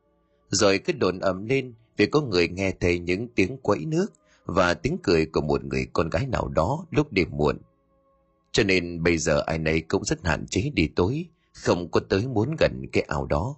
[0.50, 4.08] Rồi cứ đồn ầm lên vì có người nghe thấy những tiếng quẫy nước
[4.46, 7.58] và tiếng cười của một người con gái nào đó lúc đêm muộn.
[8.52, 12.28] Cho nên bây giờ ai nấy cũng rất hạn chế đi tối, không có tới
[12.28, 13.56] muốn gần cái ao đó.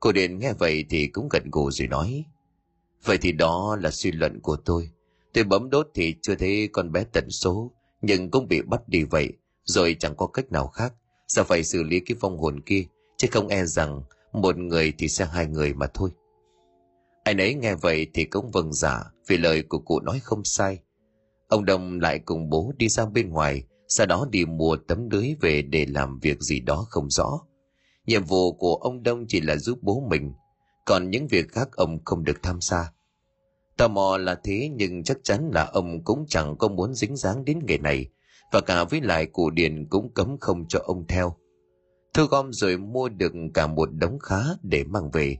[0.00, 2.24] Cô Điền nghe vậy thì cũng gật gù rồi nói.
[3.04, 4.90] Vậy thì đó là suy luận của tôi.
[5.32, 7.70] Tôi bấm đốt thì chưa thấy con bé tận số,
[8.02, 9.32] nhưng cũng bị bắt đi vậy,
[9.64, 10.92] rồi chẳng có cách nào khác.
[11.28, 12.84] Sao phải xử lý cái vong hồn kia,
[13.16, 16.10] chứ không e rằng một người thì sẽ hai người mà thôi
[17.28, 20.78] ai nấy nghe vậy thì cũng vâng giả, vì lời của cụ nói không sai.
[21.48, 25.34] Ông Đông lại cùng bố đi ra bên ngoài, sau đó đi mua tấm lưới
[25.40, 27.40] về để làm việc gì đó không rõ.
[28.06, 30.32] Nhiệm vụ của ông Đông chỉ là giúp bố mình,
[30.86, 32.92] còn những việc khác ông không được tham gia.
[33.76, 37.44] Tò mò là thế nhưng chắc chắn là ông cũng chẳng có muốn dính dáng
[37.44, 38.06] đến nghề này,
[38.52, 41.36] và cả với lại cụ Điền cũng cấm không cho ông theo.
[42.14, 45.36] Thu gom rồi mua được cả một đống khá để mang về.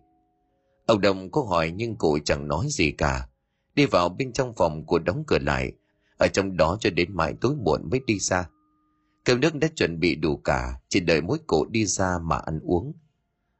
[0.89, 3.29] Ông đồng có hỏi nhưng cụ chẳng nói gì cả.
[3.75, 5.73] Đi vào bên trong phòng của đóng cửa lại,
[6.19, 8.49] ở trong đó cho đến mãi tối muộn mới đi ra.
[9.25, 12.61] Cơm nước đã chuẩn bị đủ cả, chỉ đợi mỗi cụ đi ra mà ăn
[12.63, 12.93] uống.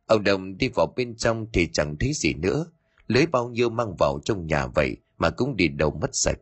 [0.07, 2.67] Ông Đồng đi vào bên trong thì chẳng thấy gì nữa,
[3.07, 6.39] lấy bao nhiêu mang vào trong nhà vậy mà cũng đi đâu mất sạch.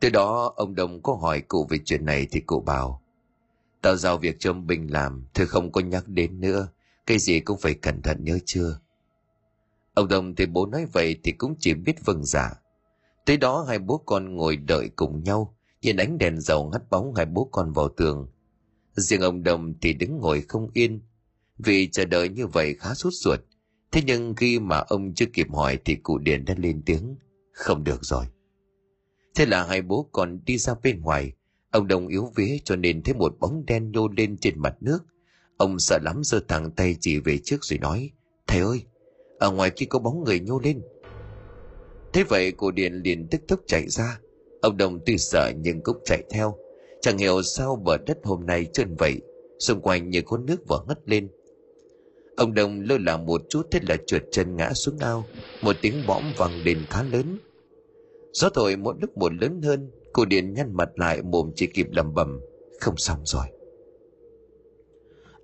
[0.00, 3.02] Từ đó ông Đồng có hỏi cụ về chuyện này thì cụ bảo,
[3.82, 6.68] Tao giao việc cho ông Bình làm, thôi không có nhắc đến nữa,
[7.06, 8.80] cái gì cũng phải cẩn thận nhớ chưa.
[9.94, 12.52] Ông Đồng thì bố nói vậy thì cũng chỉ biết vâng giả.
[13.26, 17.14] Tới đó hai bố con ngồi đợi cùng nhau, nhìn ánh đèn dầu hắt bóng
[17.14, 18.28] hai bố con vào tường.
[18.96, 21.00] Riêng ông Đồng thì đứng ngồi không yên,
[21.58, 23.40] vì chờ đợi như vậy khá sốt ruột.
[23.92, 27.16] Thế nhưng khi mà ông chưa kịp hỏi thì cụ Điền đã lên tiếng,
[27.52, 28.24] không được rồi.
[29.34, 31.32] Thế là hai bố con đi ra bên ngoài,
[31.70, 34.98] ông Đồng yếu vía cho nên thấy một bóng đen nhô lên trên mặt nước.
[35.56, 38.10] Ông sợ lắm giơ thẳng tay chỉ về trước rồi nói,
[38.46, 38.82] thầy ơi,
[39.40, 40.82] ở ngoài kia có bóng người nhô lên.
[42.12, 44.20] Thế vậy cô Điền liền tức tốc chạy ra.
[44.60, 46.56] Ông Đồng tuy sợ nhưng cũng chạy theo.
[47.00, 49.20] Chẳng hiểu sao bờ đất hôm nay trơn vậy,
[49.58, 51.28] xung quanh như có nước vỡ ngất lên.
[52.36, 55.24] Ông Đồng lơ là một chút thế là trượt chân ngã xuống ao,
[55.62, 57.38] một tiếng bõm vang lên khá lớn.
[58.32, 61.86] Gió thổi mỗi lúc một lớn hơn, cô Điền nhăn mặt lại mồm chỉ kịp
[61.90, 62.40] lầm bầm,
[62.80, 63.46] không xong rồi.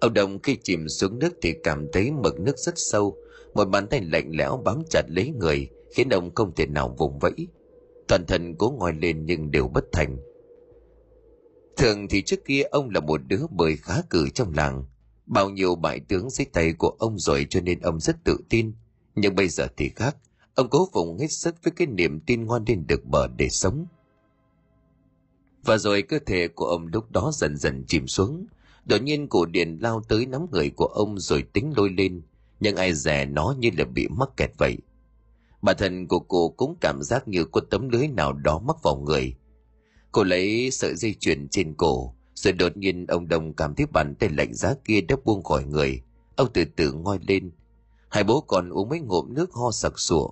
[0.01, 3.17] Ông Đồng khi chìm xuống nước thì cảm thấy mực nước rất sâu,
[3.57, 7.19] một bàn tay lạnh lẽo bám chặt lấy người, khiến ông không thể nào vùng
[7.19, 7.49] vẫy.
[8.09, 10.17] Toàn thân cố ngồi lên nhưng đều bất thành.
[11.77, 14.85] Thường thì trước kia ông là một đứa bơi khá cử trong làng.
[15.27, 18.73] Bao nhiêu bại tướng dưới tay của ông rồi cho nên ông rất tự tin.
[19.15, 20.17] Nhưng bây giờ thì khác
[20.55, 23.87] ông cố vùng hết sức với cái niềm tin ngoan lên được bờ để sống.
[25.65, 28.47] Và rồi cơ thể của ông lúc đó dần dần chìm xuống.
[28.85, 32.23] Đột nhiên cổ điện lao tới nắm người của ông rồi tính lôi lên
[32.61, 34.77] nhưng ai dè nó như là bị mắc kẹt vậy
[35.67, 38.97] Bản thân của cô cũng cảm giác như có tấm lưới nào đó mắc vào
[38.97, 39.35] người.
[40.13, 44.15] Cô lấy sợi dây chuyền trên cổ, rồi đột nhiên ông Đông cảm thấy bàn
[44.15, 46.03] tay lạnh giá kia đã buông khỏi người.
[46.37, 47.51] Ông từ từ ngoi lên.
[48.09, 50.31] Hai bố còn uống mấy ngụm nước ho sặc sụa.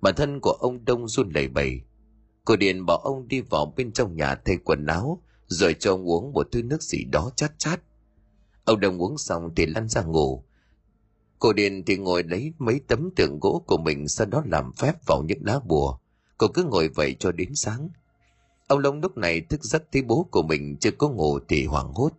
[0.00, 1.80] Bản thân của ông Đông run lẩy bẩy.
[2.44, 6.10] Cô Điền bảo ông đi vào bên trong nhà thay quần áo, rồi cho ông
[6.10, 7.80] uống một thứ nước gì đó chát chát.
[8.64, 10.44] Ông Đông uống xong thì lăn ra ngủ,
[11.40, 14.92] Cô Điền thì ngồi lấy mấy tấm tượng gỗ của mình sau đó làm phép
[15.06, 15.98] vào những lá bùa.
[16.38, 17.88] Cô cứ ngồi vậy cho đến sáng.
[18.66, 21.92] Ông Long lúc này thức giấc thấy bố của mình chưa có ngủ thì hoảng
[21.94, 22.12] hốt.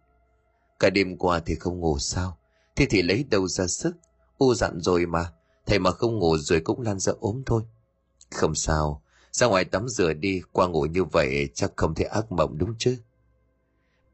[0.79, 2.37] Cả đêm qua thì không ngủ sao?
[2.75, 3.95] Thế thì lấy đâu ra sức?
[4.37, 5.31] U dặn rồi mà.
[5.65, 7.63] Thầy mà không ngủ rồi cũng lan ra ốm thôi.
[8.31, 9.01] Không sao.
[9.31, 10.41] Ra ngoài tắm rửa đi.
[10.51, 12.97] Qua ngủ như vậy chắc không thể ác mộng đúng chứ?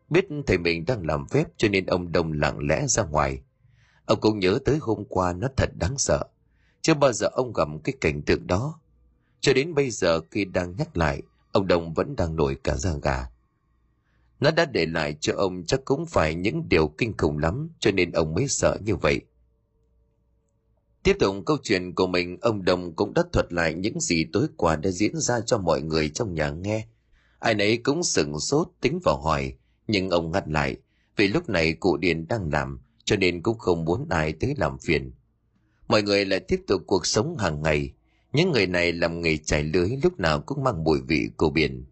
[0.10, 3.42] Biết thầy mình đang làm phép cho nên ông Đông lặng lẽ ra ngoài
[4.08, 6.24] Ông cũng nhớ tới hôm qua nó thật đáng sợ.
[6.82, 8.80] Chưa bao giờ ông gặp cái cảnh tượng đó.
[9.40, 12.92] Cho đến bây giờ khi đang nhắc lại, ông Đồng vẫn đang nổi cả da
[13.02, 13.30] gà.
[14.40, 17.92] Nó đã để lại cho ông chắc cũng phải những điều kinh khủng lắm, cho
[17.92, 19.22] nên ông mới sợ như vậy.
[21.04, 24.48] Tiếp tục câu chuyện của mình, ông Đồng cũng đã thuật lại những gì tối
[24.58, 26.88] qua đã diễn ra cho mọi người trong nhà nghe.
[27.40, 29.54] ai nấy cũng sửng sốt tính vào hỏi
[29.88, 30.78] nhưng ông ngắt lại
[31.16, 34.78] vì lúc này cụ điền đang làm cho nên cũng không muốn ai tới làm
[34.80, 35.12] phiền.
[35.88, 37.94] Mọi người lại tiếp tục cuộc sống hàng ngày.
[38.34, 41.86] Những người này làm nghề chải lưới lúc nào cũng mang mùi vị của biển.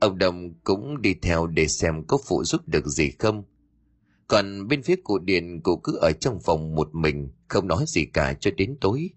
[0.00, 3.44] Ông đồng cũng đi theo để xem có phụ giúp được gì không.
[4.28, 8.04] Còn bên phía cụ điền, cụ cứ ở trong phòng một mình, không nói gì
[8.04, 9.10] cả cho đến tối.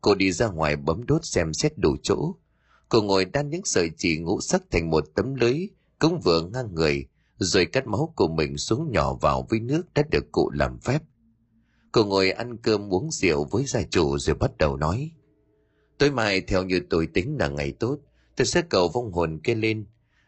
[0.00, 2.34] Cô đi ra ngoài bấm đốt xem xét đủ chỗ.
[2.88, 5.68] Cô ngồi đan những sợi chỉ ngũ sắc thành một tấm lưới,
[5.98, 7.06] cũng vừa ngang người
[7.38, 11.02] rồi cắt máu của mình xuống nhỏ vào với nước đã được cụ làm phép.
[11.92, 15.10] Cô ngồi ăn cơm uống rượu với gia chủ rồi bắt đầu nói,
[15.98, 17.98] tối mai theo như tôi tính là ngày tốt,
[18.36, 19.86] tôi sẽ cầu vong hồn kia lên.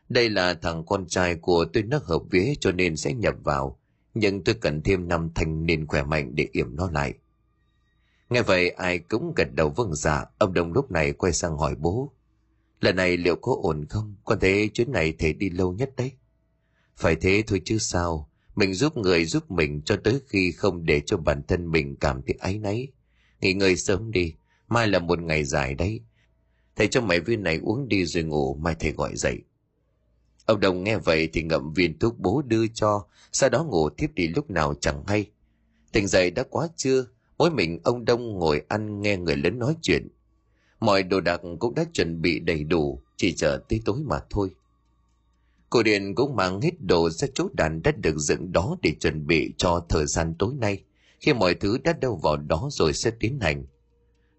[0.08, 3.78] Đây là thằng con trai của tôi nó hợp vía cho nên sẽ nhập vào,
[4.14, 7.14] nhưng tôi cần thêm năm thanh niên khỏe mạnh để yểm nó lại.
[8.30, 10.24] Nghe vậy, ai cũng gật đầu vâng dạ.
[10.38, 12.12] Ông đồng lúc này quay sang hỏi bố,
[12.80, 14.16] lần này liệu có ổn không?
[14.24, 16.12] Con thấy chuyến này thể đi lâu nhất đấy
[16.98, 18.30] phải thế thôi chứ sao?
[18.56, 22.22] Mình giúp người giúp mình cho tới khi không để cho bản thân mình cảm
[22.26, 22.88] thấy áy náy.
[23.40, 24.34] Nghỉ ngơi sớm đi,
[24.68, 26.00] mai là một ngày dài đấy.
[26.76, 29.38] Thầy cho mấy viên này uống đi rồi ngủ, mai thầy gọi dậy.
[30.46, 34.10] Ông đồng nghe vậy thì ngậm viên thuốc bố đưa cho, sau đó ngủ tiếp
[34.14, 35.30] đi lúc nào chẳng hay.
[35.92, 37.06] Tỉnh dậy đã quá trưa,
[37.38, 40.08] mỗi mình ông đông ngồi ăn nghe người lớn nói chuyện.
[40.80, 44.50] Mọi đồ đạc cũng đã chuẩn bị đầy đủ, chỉ chờ tới tối mà thôi.
[45.70, 49.26] Cô Điền cũng mang hết đồ ra chỗ đàn đất được dựng đó để chuẩn
[49.26, 50.84] bị cho thời gian tối nay.
[51.20, 53.64] Khi mọi thứ đã đâu vào đó rồi sẽ tiến hành.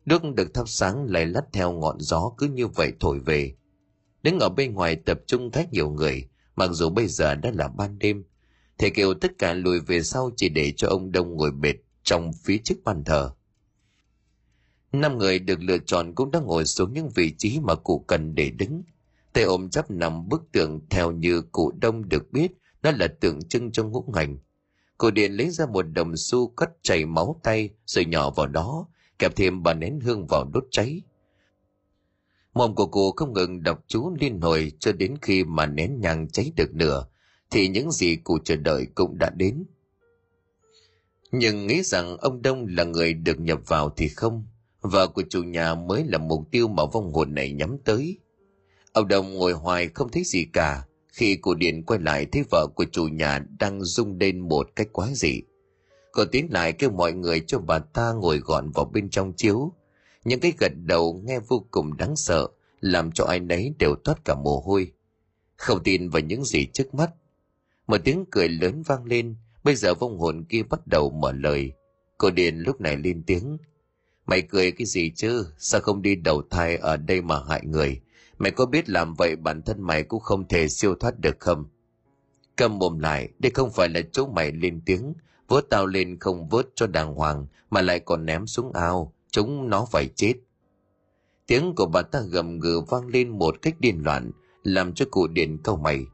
[0.06, 3.56] Nước được thắp sáng lại lắt theo ngọn gió cứ như vậy thổi về.
[4.24, 7.68] Đứng ở bên ngoài tập trung thấy nhiều người, mặc dù bây giờ đã là
[7.68, 8.24] ban đêm.
[8.78, 12.32] Thầy kêu tất cả lùi về sau chỉ để cho ông Đông ngồi bệt trong
[12.44, 13.32] phía trước bàn thờ.
[14.92, 18.36] Năm người được lựa chọn cũng đã ngồi xuống những vị trí mà cụ cần
[18.36, 18.84] để đứng–
[19.34, 22.52] tay ôm chắp nằm bức tượng theo như cụ đông được biết,
[22.84, 24.38] nó là tượng trưng cho ngũ hành.
[24.98, 28.88] Cụ điện lấy ra một đồng xu cắt chảy máu tay rồi nhỏ vào đó,
[29.20, 31.02] kẹp thêm bà nén hương vào đốt cháy.
[32.54, 36.30] Mồm của cụ không ngừng đọc chú liên hồi cho đến khi mà nén nhang
[36.30, 37.06] cháy được nửa,
[37.52, 39.63] thì những gì cụ chờ đợi cũng đã đến.
[41.32, 44.46] Nhưng nghĩ rằng ông đông là người được nhập vào thì không,
[44.82, 48.20] vợ của chủ nhà mới là mục tiêu mà vong hồn này nhắm tới.
[48.93, 50.84] Ông Đồng ngồi hoài không thấy gì cả.
[51.08, 54.88] Khi cô Điện quay lại thấy vợ của chủ nhà đang rung lên một cách
[54.91, 55.41] quá dị.
[56.12, 59.73] Cô tiến lại kêu mọi người cho bà ta ngồi gọn vào bên trong chiếu.
[60.23, 62.47] Những cái gật đầu nghe vô cùng đáng sợ,
[62.80, 64.91] làm cho ai nấy đều toát cả mồ hôi.
[65.56, 67.12] Không tin vào những gì trước mắt.
[67.88, 71.71] Một tiếng cười lớn vang lên, bây giờ vong hồn kia bắt đầu mở lời.
[72.17, 73.58] Cô Điền lúc này lên tiếng.
[74.25, 78.02] Mày cười cái gì chứ, sao không đi đầu thai ở đây mà hại người,
[78.39, 81.65] Mày có biết làm vậy bản thân mày cũng không thể siêu thoát được không?
[82.56, 85.13] Cầm mồm lại, đây không phải là chỗ mày lên tiếng,
[85.47, 89.69] vớt tao lên không vớt cho đàng hoàng, mà lại còn ném xuống ao, chúng
[89.69, 90.34] nó phải chết.
[91.47, 94.32] Tiếng của bà ta gầm gừ vang lên một cách điên loạn,
[94.63, 96.06] làm cho cụ điện câu mày.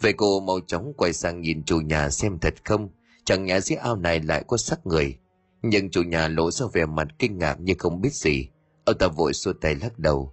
[0.00, 2.88] Vậy cô mau chóng quay sang nhìn chủ nhà xem thật không,
[3.24, 5.18] chẳng nhẽ dưới ao này lại có sắc người.
[5.62, 8.48] Nhưng chủ nhà lộ ra vẻ mặt kinh ngạc như không biết gì.
[8.84, 10.32] Ông ta vội xua tay lắc đầu.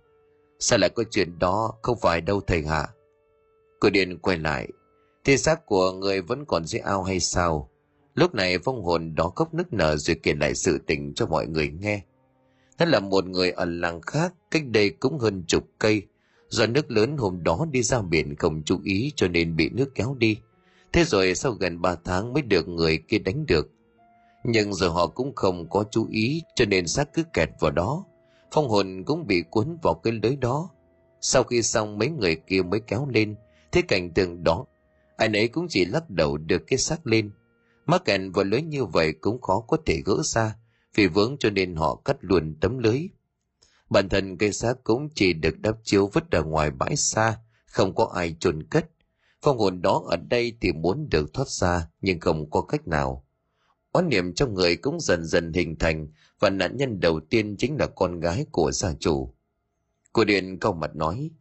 [0.65, 2.88] Sao lại có chuyện đó không phải đâu thầy hả?
[3.80, 4.67] Cô Điền quay lại.
[5.23, 7.69] Thì xác của người vẫn còn dưới ao hay sao?
[8.15, 11.47] Lúc này vong hồn đó khóc nức nở rồi kể lại sự tình cho mọi
[11.47, 12.02] người nghe.
[12.78, 16.02] Thế là một người ở làng khác, cách đây cũng hơn chục cây.
[16.49, 19.95] Do nước lớn hôm đó đi ra biển không chú ý cho nên bị nước
[19.95, 20.38] kéo đi.
[20.93, 23.69] Thế rồi sau gần ba tháng mới được người kia đánh được.
[24.43, 28.06] Nhưng giờ họ cũng không có chú ý, cho nên xác cứ kẹt vào đó
[28.53, 30.69] phong hồn cũng bị cuốn vào cái lưới đó.
[31.21, 33.35] Sau khi xong, mấy người kia mới kéo lên.
[33.71, 34.65] Thế cảnh tượng đó
[35.17, 37.31] ai nấy cũng chỉ lắc đầu được cái xác lên.
[37.85, 40.55] Mắc kẹt vào lưới như vậy cũng khó có thể gỡ ra,
[40.95, 43.07] vì vướng cho nên họ cắt luôn tấm lưới.
[43.89, 47.95] Bản thân cây xác cũng chỉ được đắp chiếu vứt ở ngoài bãi xa, không
[47.95, 48.89] có ai chôn cất.
[49.41, 53.25] Phong hồn đó ở đây thì muốn được thoát ra, nhưng không có cách nào.
[53.91, 56.07] Oán niệm trong người cũng dần dần hình thành
[56.43, 59.34] và nạn nhân đầu tiên chính là con gái của gia chủ.
[60.13, 61.32] Cô Điện câu mặt nói,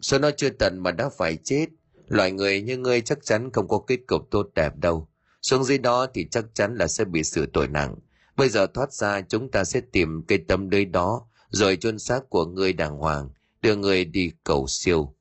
[0.00, 1.66] số nó chưa tận mà đã phải chết,
[2.08, 5.08] loại người như ngươi chắc chắn không có kết cục tốt đẹp đâu.
[5.42, 7.94] Xuống dưới đó thì chắc chắn là sẽ bị xử tội nặng.
[8.36, 12.30] Bây giờ thoát ra chúng ta sẽ tìm cây tấm lưới đó, rồi chôn xác
[12.30, 13.28] của ngươi đàng hoàng,
[13.62, 15.14] đưa ngươi đi cầu siêu.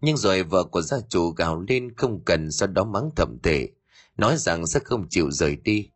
[0.00, 3.68] Nhưng rồi vợ của gia chủ gào lên không cần sau đó mắng thầm tệ,
[4.16, 5.90] nói rằng sẽ không chịu rời đi.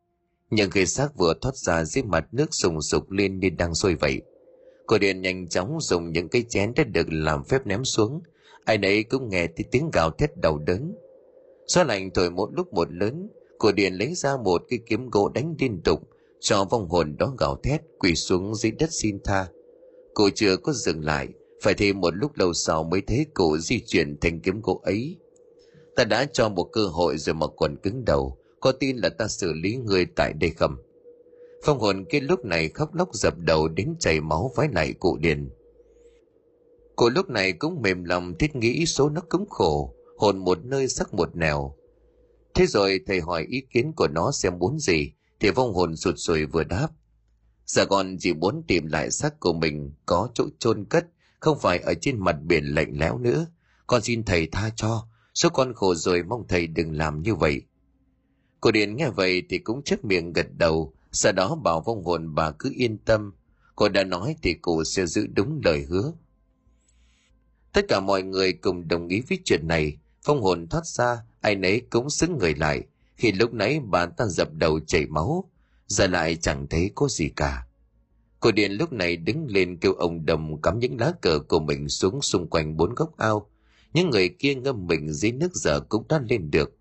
[0.50, 3.94] Nhưng khi xác vừa thoát ra dưới mặt nước sùng sục lên như đang sôi
[3.94, 4.22] vậy.
[4.86, 8.20] Cô Điền nhanh chóng dùng những cái chén đã được làm phép ném xuống.
[8.64, 10.94] ai nấy cũng nghe thấy tiếng gào thét đầu đớn
[11.66, 15.28] gió lạnh thổi một lúc một lớn, cô Điền lấy ra một cái kiếm gỗ
[15.28, 16.00] đánh liên tục,
[16.40, 19.46] cho vong hồn đó gào thét, quỳ xuống dưới đất xin tha
[20.14, 21.28] cô chưa có dừng lại,
[21.62, 25.16] phải thêm một lúc lâu sau mới thấy cụ di chuyển thành kiếm gỗ ấy
[25.96, 29.28] ta đã cho một cơ hội rồi mà còn cứng đầu có tin là ta
[29.28, 30.76] xử lý người tại đây không?
[31.64, 35.16] Phong hồn kia lúc này khóc lóc dập đầu đến chảy máu vái lại cụ
[35.16, 35.50] điền.
[36.96, 40.88] Cụ lúc này cũng mềm lòng thiết nghĩ số nó cứng khổ, hồn một nơi
[40.88, 41.74] sắc một nẻo.
[42.54, 46.14] Thế rồi thầy hỏi ý kiến của nó xem muốn gì, thì vong hồn sụt
[46.18, 46.88] sùi vừa đáp.
[47.66, 51.06] Giờ con chỉ muốn tìm lại xác của mình có chỗ chôn cất,
[51.40, 53.46] không phải ở trên mặt biển lạnh lẽo nữa.
[53.86, 57.62] Con xin thầy tha cho, số con khổ rồi mong thầy đừng làm như vậy
[58.60, 62.34] cô điền nghe vậy thì cũng chấp miệng gật đầu, sau đó bảo vong hồn
[62.34, 63.32] bà cứ yên tâm.
[63.76, 66.12] Cô đã nói thì cô sẽ giữ đúng lời hứa.
[67.72, 69.96] Tất cả mọi người cùng đồng ý với chuyện này.
[70.22, 72.82] Phong hồn thoát ra, ai nấy cũng xứng người lại.
[73.16, 75.50] Khi lúc nãy bà ta dập đầu chảy máu,
[75.86, 77.66] giờ lại chẳng thấy có gì cả.
[78.40, 81.88] Cô điện lúc này đứng lên kêu ông đồng cắm những lá cờ của mình
[81.88, 83.50] xuống xung quanh bốn góc ao.
[83.92, 86.77] Những người kia ngâm mình dưới nước giờ cũng đã lên được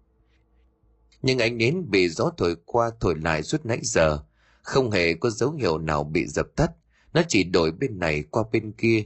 [1.27, 4.19] nhưng ánh nến bị gió thổi qua thổi lại suốt nãy giờ,
[4.61, 6.71] không hề có dấu hiệu nào bị dập tắt.
[7.13, 9.05] Nó chỉ đổi bên này qua bên kia.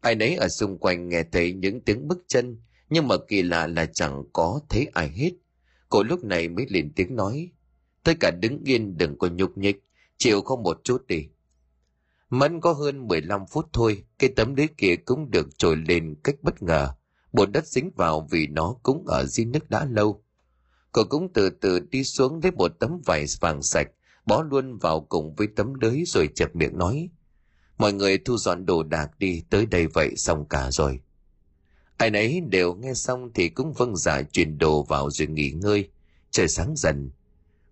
[0.00, 3.66] Ai nấy ở xung quanh nghe thấy những tiếng bước chân, nhưng mà kỳ lạ
[3.66, 5.30] là chẳng có thấy ai hết.
[5.88, 7.50] Cô lúc này mới lên tiếng nói,
[8.02, 9.84] tất cả đứng yên, đừng có nhúc nhích,
[10.18, 11.28] chịu không một chút đi.
[12.30, 16.36] Mẫn có hơn 15 phút thôi, cái tấm lưới kia cũng được trồi lên cách
[16.42, 16.88] bất ngờ.
[17.32, 20.22] Bồn đất dính vào vì nó cũng ở dưới nước đã lâu
[20.92, 23.88] cô cũng từ từ đi xuống lấy một tấm vải vàng sạch
[24.26, 27.08] bó luôn vào cùng với tấm lưới rồi chẹp miệng nói
[27.82, 31.00] mọi người thu dọn đồ đạc đi tới đây vậy xong cả rồi.
[31.96, 35.88] Ai nấy đều nghe xong thì cũng vâng dạ chuyển đồ vào rồi nghỉ ngơi.
[36.30, 37.10] Trời sáng dần.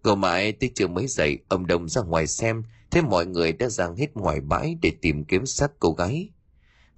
[0.05, 3.69] Ngồi mãi tới chiều mới dậy, ông Đông ra ngoài xem, thấy mọi người đã
[3.69, 6.31] giang hết ngoài bãi để tìm kiếm xác cô gái.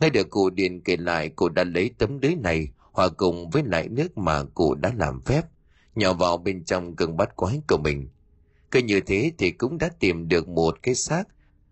[0.00, 3.62] Ngay được cụ Điền kể lại cô đã lấy tấm lưới này hòa cùng với
[3.66, 5.42] lại nước mà cụ đã làm phép,
[5.94, 8.08] nhỏ vào bên trong gương bát quái của mình.
[8.70, 11.24] Cứ như thế thì cũng đã tìm được một cái xác,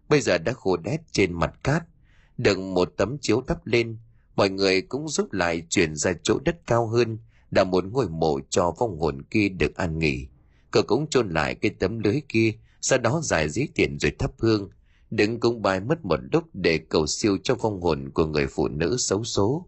[0.09, 1.83] bây giờ đã khô đét trên mặt cát,
[2.39, 3.99] đựng một tấm chiếu đắp lên,
[4.37, 7.19] mọi người cũng giúp lại chuyển ra chỗ đất cao hơn,
[7.51, 10.27] đã muốn ngôi mộ cho vong hồn kia được an nghỉ.
[10.71, 14.31] Cậu cũng chôn lại cái tấm lưới kia sau đó giải dí tiền rồi thắp
[14.39, 14.71] hương.
[15.11, 18.69] Đứng cũng bài mất một lúc để cầu siêu cho vong hồn của người phụ
[18.69, 19.67] nữ xấu số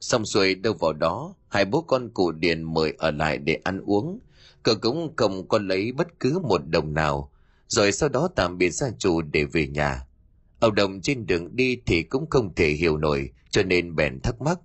[0.00, 3.80] xong xuôi đâu vào đó hai bố con cụ điền mời ở lại để ăn
[3.86, 4.18] uống
[4.62, 7.32] cậu cũng không có lấy bất cứ một đồng nào
[7.68, 10.04] rồi sau đó tạm biệt gia chủ để về nhà
[10.60, 14.40] ông đồng trên đường đi thì cũng không thể hiểu nổi, cho nên bèn thắc
[14.40, 14.58] mắc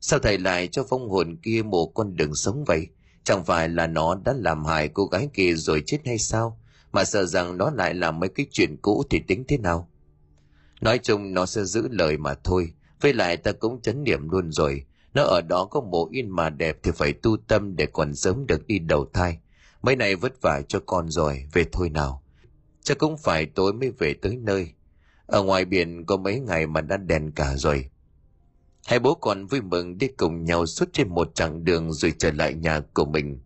[0.00, 2.88] sao thầy lại cho phong hồn kia một con đường sống vậy
[3.24, 6.60] Chẳng phải là nó đã làm hại cô gái kia rồi chết hay sao?
[6.92, 9.88] Mà sợ rằng nó lại làm mấy cái chuyện cũ thì tính thế nào?
[10.80, 12.72] Nói chung nó sẽ giữ lời mà thôi.
[13.00, 14.84] Với lại ta cũng chấn niệm luôn rồi.
[15.14, 18.46] Nó ở đó có mộ yên mà đẹp thì phải tu tâm để còn sớm
[18.46, 19.38] được đi đầu thai.
[19.82, 22.22] Mấy này vất vả cho con rồi, về thôi nào.
[22.82, 24.72] Chắc cũng phải tối mới về tới nơi.
[25.26, 27.90] Ở ngoài biển có mấy ngày mà đã đèn cả rồi.
[28.86, 32.32] Hai bố con vui mừng đi cùng nhau suốt trên một chặng đường rồi trở
[32.32, 33.40] lại nhà của mình.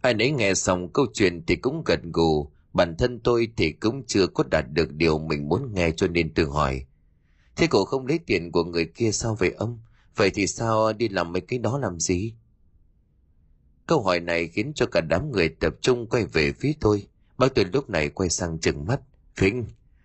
[0.00, 4.06] Ai nấy nghe xong câu chuyện thì cũng gật gù, bản thân tôi thì cũng
[4.06, 6.84] chưa có đạt được điều mình muốn nghe cho nên tự hỏi.
[7.58, 9.78] Thế cổ không lấy tiền của người kia sao về ông?
[10.16, 12.34] Vậy thì sao đi làm mấy cái đó làm gì?
[13.86, 17.06] Câu hỏi này khiến cho cả đám người tập trung quay về phía tôi.
[17.38, 19.00] Bác tôi lúc này quay sang chừng mắt.
[19.36, 19.64] Vĩnh,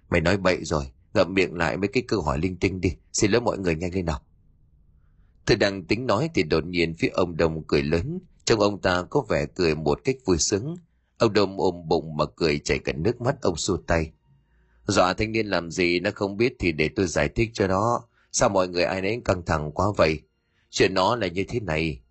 [0.10, 3.32] mày nói bậy rồi ngậm miệng lại mấy cái câu hỏi linh tinh đi xin
[3.32, 4.20] lỗi mọi người nhanh lên nào
[5.46, 9.04] tôi đang tính nói thì đột nhiên phía ông đồng cười lớn trong ông ta
[9.10, 10.76] có vẻ cười một cách vui sướng
[11.18, 14.12] ông đồng ôm bụng mà cười chảy cả nước mắt ông xua tay
[14.88, 18.01] dọa thanh niên làm gì nó không biết thì để tôi giải thích cho nó
[18.31, 20.21] sao mọi người ai nấy căng thẳng quá vậy
[20.69, 22.01] chuyện nó là như thế này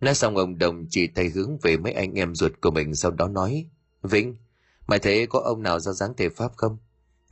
[0.00, 3.10] nói xong ông đồng chỉ tay hướng về mấy anh em ruột của mình sau
[3.10, 3.66] đó nói,
[4.02, 4.36] vĩnh,
[4.86, 6.78] mày thấy có ông nào ra dáng thể pháp không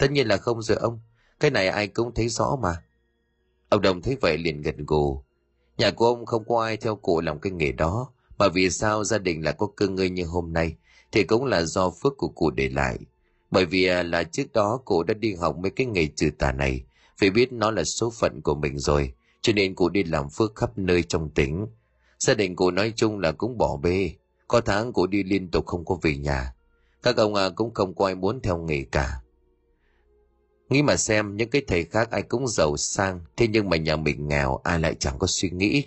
[0.03, 1.01] Tất nhiên là không rồi ông.
[1.41, 2.83] Cái này ai cũng thấy rõ mà.
[3.69, 5.25] Ông Đồng thấy vậy liền gật gù.
[5.79, 8.13] Nhà của ông không có ai theo cụ làm cái nghề đó.
[8.39, 10.77] Mà vì sao gia đình lại có cơ ngơi như hôm nay
[11.13, 12.99] thì cũng là do phước của cụ để lại.
[13.53, 16.53] Bởi vì à, là trước đó cụ đã đi học mấy cái nghề trừ tà
[16.53, 16.83] này.
[17.21, 19.13] phải biết nó là số phận của mình rồi.
[19.41, 21.67] Cho nên cụ đi làm phước khắp nơi trong tỉnh.
[22.19, 24.11] Gia đình cụ nói chung là cũng bỏ bê.
[24.49, 26.55] Có tháng cụ đi liên tục không có về nhà.
[27.03, 29.21] Các ông à, cũng không có ai muốn theo nghề cả.
[30.69, 33.97] Nghĩ mà xem những cái thầy khác ai cũng giàu sang, thế nhưng mà nhà
[33.97, 35.85] mình nghèo ai lại chẳng có suy nghĩ.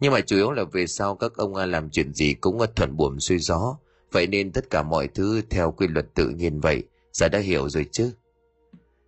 [0.00, 2.66] Nhưng mà chủ yếu là về sau các ông à, làm chuyện gì cũng à,
[2.76, 3.76] thuận buồm xuôi gió,
[4.12, 7.68] vậy nên tất cả mọi thứ theo quy luật tự nhiên vậy, Dạ đã hiểu
[7.68, 8.12] rồi chứ.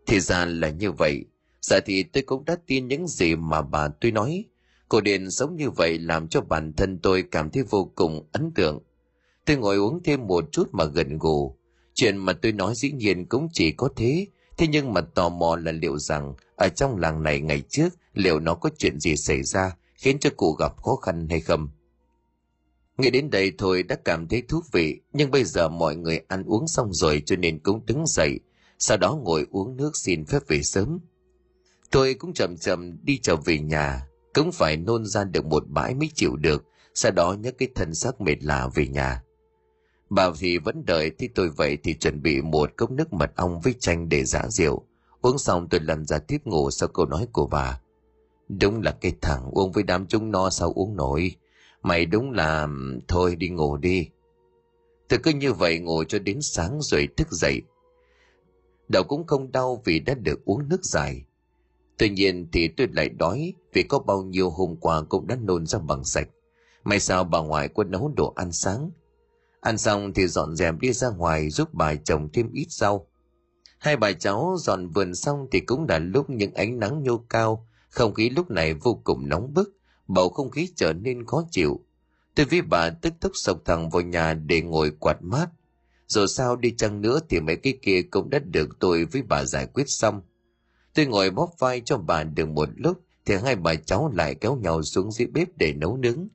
[0.07, 1.25] Thì ra là như vậy,
[1.63, 4.45] Dạ thì tôi cũng đã tin những gì mà bà tôi nói.
[4.89, 8.51] Cô Điền sống như vậy làm cho bản thân tôi cảm thấy vô cùng ấn
[8.55, 8.83] tượng.
[9.45, 11.57] Tôi ngồi uống thêm một chút mà gần gù.
[11.95, 14.27] Chuyện mà tôi nói dĩ nhiên cũng chỉ có thế,
[14.59, 18.41] thế nhưng mà tò mò là liệu rằng ở trong làng này ngày trước liệu
[18.41, 21.69] nó có chuyện gì xảy ra khiến cho cụ gặp khó khăn hay không.
[22.99, 26.45] Nghĩ đến đây thôi đã cảm thấy thú vị, nhưng bây giờ mọi người ăn
[26.45, 28.41] uống xong rồi cho nên cũng đứng dậy,
[28.79, 30.99] sau đó ngồi uống nước xin phép về sớm.
[31.91, 35.95] Tôi cũng chậm chậm đi trở về nhà, cũng phải nôn ra được một bãi
[35.95, 36.65] mới chịu được,
[36.95, 39.23] sau đó nhấc cái thân xác mệt lạ về nhà.
[40.11, 43.61] Bà thì vẫn đợi thì tôi vậy thì chuẩn bị một cốc nước mật ong
[43.61, 44.87] với chanh để giả rượu.
[45.21, 47.81] Uống xong tôi lần ra tiếp ngủ sau câu nói của bà.
[48.49, 51.37] Đúng là cái thằng uống với đám chúng no sao uống nổi.
[51.83, 52.69] Mày đúng là...
[53.09, 54.09] Thôi đi ngủ đi.
[55.09, 57.63] Tôi cứ như vậy ngồi cho đến sáng rồi thức dậy.
[58.89, 61.25] Đầu cũng không đau vì đã được uống nước dài.
[61.99, 65.67] Tuy nhiên thì tôi lại đói vì có bao nhiêu hôm qua cũng đã nôn
[65.67, 66.29] ra bằng sạch.
[66.85, 68.91] May sao bà ngoại có nấu đồ ăn sáng.
[69.61, 73.07] Ăn xong thì dọn dẹp đi ra ngoài giúp bà chồng thêm ít rau.
[73.79, 77.69] Hai bà cháu dọn vườn xong thì cũng đã lúc những ánh nắng nhô cao,
[77.91, 79.77] không khí lúc này vô cùng nóng bức,
[80.15, 81.81] bầu không khí trở nên khó chịu.
[82.35, 85.47] Tôi với bà tức tốc sộc thẳng vào nhà để ngồi quạt mát.
[86.07, 89.45] Rồi sao đi chăng nữa thì mấy cái kia cũng đã được tôi với bà
[89.45, 90.23] giải quyết xong.
[90.95, 94.57] Tôi ngồi bóp vai cho bà được một lúc thì hai bà cháu lại kéo
[94.57, 96.29] nhau xuống dưới bếp để nấu nướng.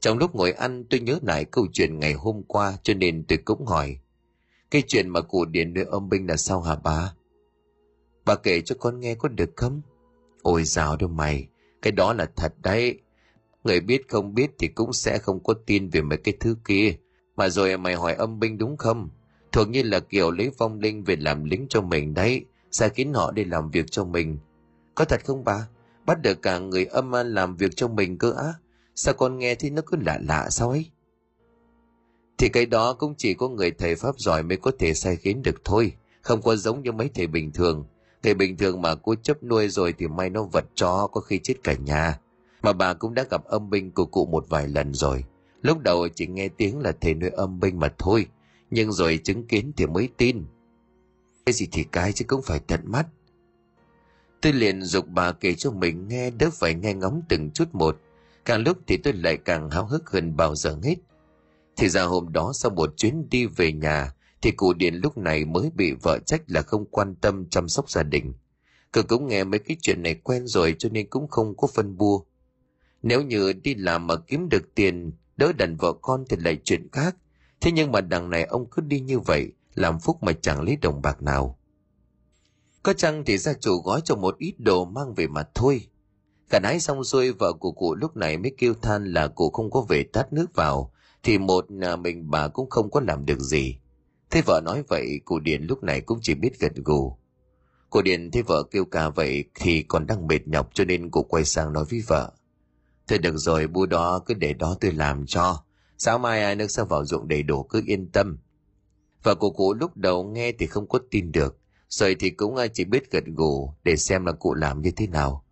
[0.00, 3.38] Trong lúc ngồi ăn tôi nhớ lại câu chuyện ngày hôm qua cho nên tôi
[3.38, 3.98] cũng hỏi.
[4.70, 7.14] Cái chuyện mà cụ điện nuôi âm binh là sao hả bà?
[8.24, 9.82] Bà kể cho con nghe có được không?
[10.42, 11.48] Ôi dào đâu mày,
[11.86, 13.00] cái đó là thật đấy.
[13.64, 16.96] Người biết không biết thì cũng sẽ không có tin về mấy cái thứ kia.
[17.36, 19.08] Mà rồi mày hỏi âm binh đúng không?
[19.52, 22.44] Thường như là kiểu lấy vong linh về làm lính cho mình đấy.
[22.70, 24.38] Sai khiến họ để làm việc cho mình.
[24.94, 25.68] Có thật không bà?
[26.06, 28.52] Bắt được cả người âm làm việc cho mình cơ á?
[28.94, 30.90] Sao con nghe thì nó cứ lạ lạ sao ấy?
[32.38, 35.42] Thì cái đó cũng chỉ có người thầy Pháp giỏi mới có thể sai khiến
[35.42, 35.92] được thôi.
[36.22, 37.84] Không có giống như mấy thầy bình thường.
[38.26, 41.38] Thầy bình thường mà cô chấp nuôi rồi thì may nó vật cho có khi
[41.38, 42.18] chết cả nhà.
[42.62, 45.24] Mà bà cũng đã gặp âm binh của cụ một vài lần rồi.
[45.62, 48.26] Lúc đầu chỉ nghe tiếng là thầy nuôi âm binh mà thôi.
[48.70, 50.44] Nhưng rồi chứng kiến thì mới tin.
[51.46, 53.06] Cái gì thì cái chứ cũng phải tận mắt.
[54.40, 57.98] Tôi liền dục bà kể cho mình nghe, đỡ phải nghe ngóng từng chút một.
[58.44, 60.96] Càng lúc thì tôi lại càng háo hức hơn bao giờ hết.
[61.76, 64.12] Thì ra hôm đó sau một chuyến đi về nhà
[64.42, 67.90] thì cụ Điền lúc này mới bị vợ trách là không quan tâm chăm sóc
[67.90, 68.32] gia đình.
[68.92, 71.96] Cậu cũng nghe mấy cái chuyện này quen rồi cho nên cũng không có phân
[71.96, 72.20] bua.
[73.02, 76.88] Nếu như đi làm mà kiếm được tiền, đỡ đần vợ con thì lại chuyện
[76.92, 77.16] khác.
[77.60, 80.76] Thế nhưng mà đằng này ông cứ đi như vậy, làm phúc mà chẳng lấy
[80.76, 81.58] đồng bạc nào.
[82.82, 85.86] Có chăng thì gia chủ gói cho một ít đồ mang về mà thôi.
[86.50, 89.70] Cả nái xong xuôi vợ của cụ lúc này mới kêu than là cụ không
[89.70, 93.40] có về tát nước vào, thì một nhà mình bà cũng không có làm được
[93.40, 93.78] gì.
[94.30, 97.16] Thế vợ nói vậy, cụ Điền lúc này cũng chỉ biết gật gù.
[97.90, 101.22] Cụ Điền thấy vợ kêu ca vậy thì còn đang mệt nhọc cho nên cụ
[101.22, 102.32] quay sang nói với vợ.
[103.08, 105.62] Thôi được rồi, bu đó cứ để đó tôi làm cho.
[105.98, 108.38] Sáng mai ai nước sẽ vào ruộng đầy đủ cứ yên tâm.
[109.22, 111.58] Và của cụ lúc đầu nghe thì không có tin được,
[111.88, 115.06] rồi thì cũng à, chỉ biết gật gù để xem là cụ làm như thế
[115.06, 115.44] nào.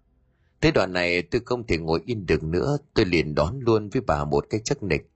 [0.60, 4.02] Thế đoạn này tôi không thể ngồi yên được nữa, tôi liền đón luôn với
[4.02, 5.10] bà một cái chắc nịch.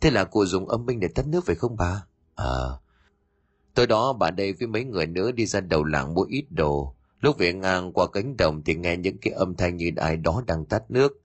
[0.00, 2.04] Thế là cụ dùng âm binh để tắt nước phải không bà?
[2.40, 2.70] Ờ.
[2.70, 2.78] À,
[3.74, 6.94] tối đó bà đây với mấy người nữa đi ra đầu làng mua ít đồ.
[7.20, 10.42] Lúc về ngang qua cánh đồng thì nghe những cái âm thanh như ai đó
[10.46, 11.22] đang tắt nước.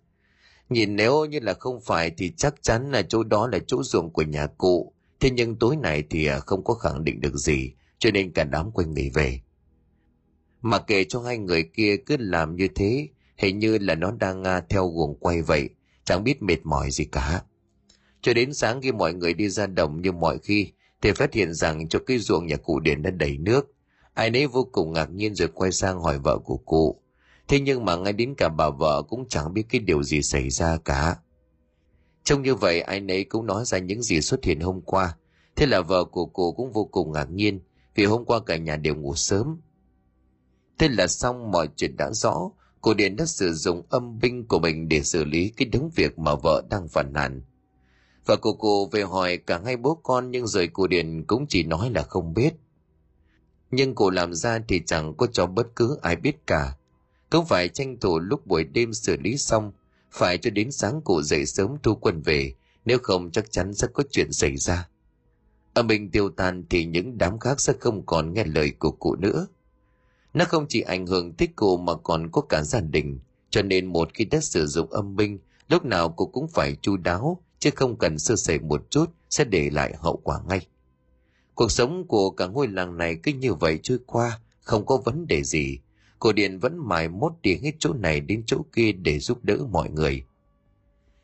[0.70, 4.14] Nhìn nếu như là không phải thì chắc chắn là chỗ đó là chỗ ruộng
[4.14, 4.94] của nhà cụ.
[5.20, 8.44] Thế nhưng tối này thì à, không có khẳng định được gì, cho nên cả
[8.44, 9.40] đám quanh nghỉ về.
[10.62, 13.08] Mà kể cho hai người kia cứ làm như thế,
[13.38, 15.70] hình như là nó đang à, theo guồng quay vậy,
[16.04, 17.42] chẳng biết mệt mỏi gì cả.
[18.22, 20.72] Cho đến sáng khi mọi người đi ra đồng như mọi khi,
[21.02, 23.72] thì phát hiện rằng cho cái ruộng nhà cụ Điền đã đầy nước.
[24.14, 27.02] Ai nấy vô cùng ngạc nhiên rồi quay sang hỏi vợ của cụ.
[27.48, 30.50] Thế nhưng mà ngay đến cả bà vợ cũng chẳng biết cái điều gì xảy
[30.50, 31.18] ra cả.
[32.24, 35.18] Trông như vậy ai nấy cũng nói ra những gì xuất hiện hôm qua.
[35.56, 37.60] Thế là vợ của cụ cũng vô cùng ngạc nhiên
[37.96, 39.58] vì hôm qua cả nhà đều ngủ sớm.
[40.78, 44.60] Thế là xong mọi chuyện đã rõ, cụ Điền đã sử dụng âm binh của
[44.60, 47.42] mình để xử lý cái đúng việc mà vợ đang phản nàn.
[48.26, 51.64] Và cô cô về hỏi cả hai bố con nhưng rồi cô Điền cũng chỉ
[51.64, 52.54] nói là không biết.
[53.72, 56.76] nhưng cô làm ra thì chẳng có cho bất cứ ai biết cả.
[57.30, 59.72] Cũng phải tranh thủ lúc buổi đêm xử lý xong,
[60.12, 62.54] phải cho đến sáng cụ dậy sớm thu quân về,
[62.86, 64.88] nếu không chắc chắn sẽ có chuyện xảy ra.
[65.74, 69.16] Ở mình tiêu tan thì những đám khác sẽ không còn nghe lời của cụ
[69.16, 69.48] nữa.
[70.34, 73.20] Nó không chỉ ảnh hưởng tới cụ mà còn có cả gia đình,
[73.50, 76.98] cho nên một khi đã sử dụng âm binh, lúc nào cụ cũng phải chu
[76.98, 80.68] đáo, chứ không cần sơ sẩy một chút sẽ để lại hậu quả ngay.
[81.56, 85.28] Cuộc sống của cả ngôi làng này cứ như vậy trôi qua, không có vấn
[85.28, 85.80] đề gì.
[86.20, 89.58] Cô Điện vẫn mài mốt đi hết chỗ này đến chỗ kia để giúp đỡ
[89.72, 90.24] mọi người.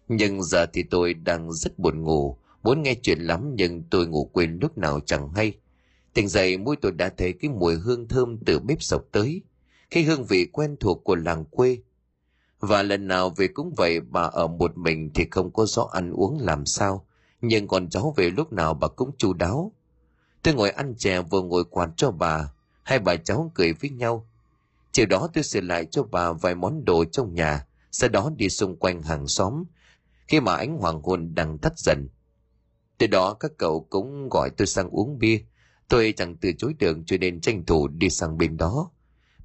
[0.07, 4.29] Nhưng giờ thì tôi đang rất buồn ngủ, muốn nghe chuyện lắm nhưng tôi ngủ
[4.33, 5.53] quên lúc nào chẳng hay.
[6.13, 9.41] Tỉnh dậy mũi tôi đã thấy cái mùi hương thơm từ bếp sộc tới,
[9.89, 11.77] cái hương vị quen thuộc của làng quê.
[12.61, 16.11] Và lần nào về cũng vậy bà ở một mình thì không có rõ ăn
[16.11, 17.05] uống làm sao,
[17.41, 19.71] nhưng còn cháu về lúc nào bà cũng chu đáo.
[20.43, 22.53] Tôi ngồi ăn chè vừa ngồi quạt cho bà,
[22.83, 24.27] hai bà cháu cười với nhau.
[24.91, 28.49] Chiều đó tôi sửa lại cho bà vài món đồ trong nhà, sau đó đi
[28.49, 29.63] xung quanh hàng xóm,
[30.27, 32.07] khi mà ánh hoàng hôn đang tắt dần.
[32.97, 35.41] Từ đó các cậu cũng gọi tôi sang uống bia.
[35.87, 38.91] Tôi chẳng từ chối được cho nên tranh thủ đi sang bên đó.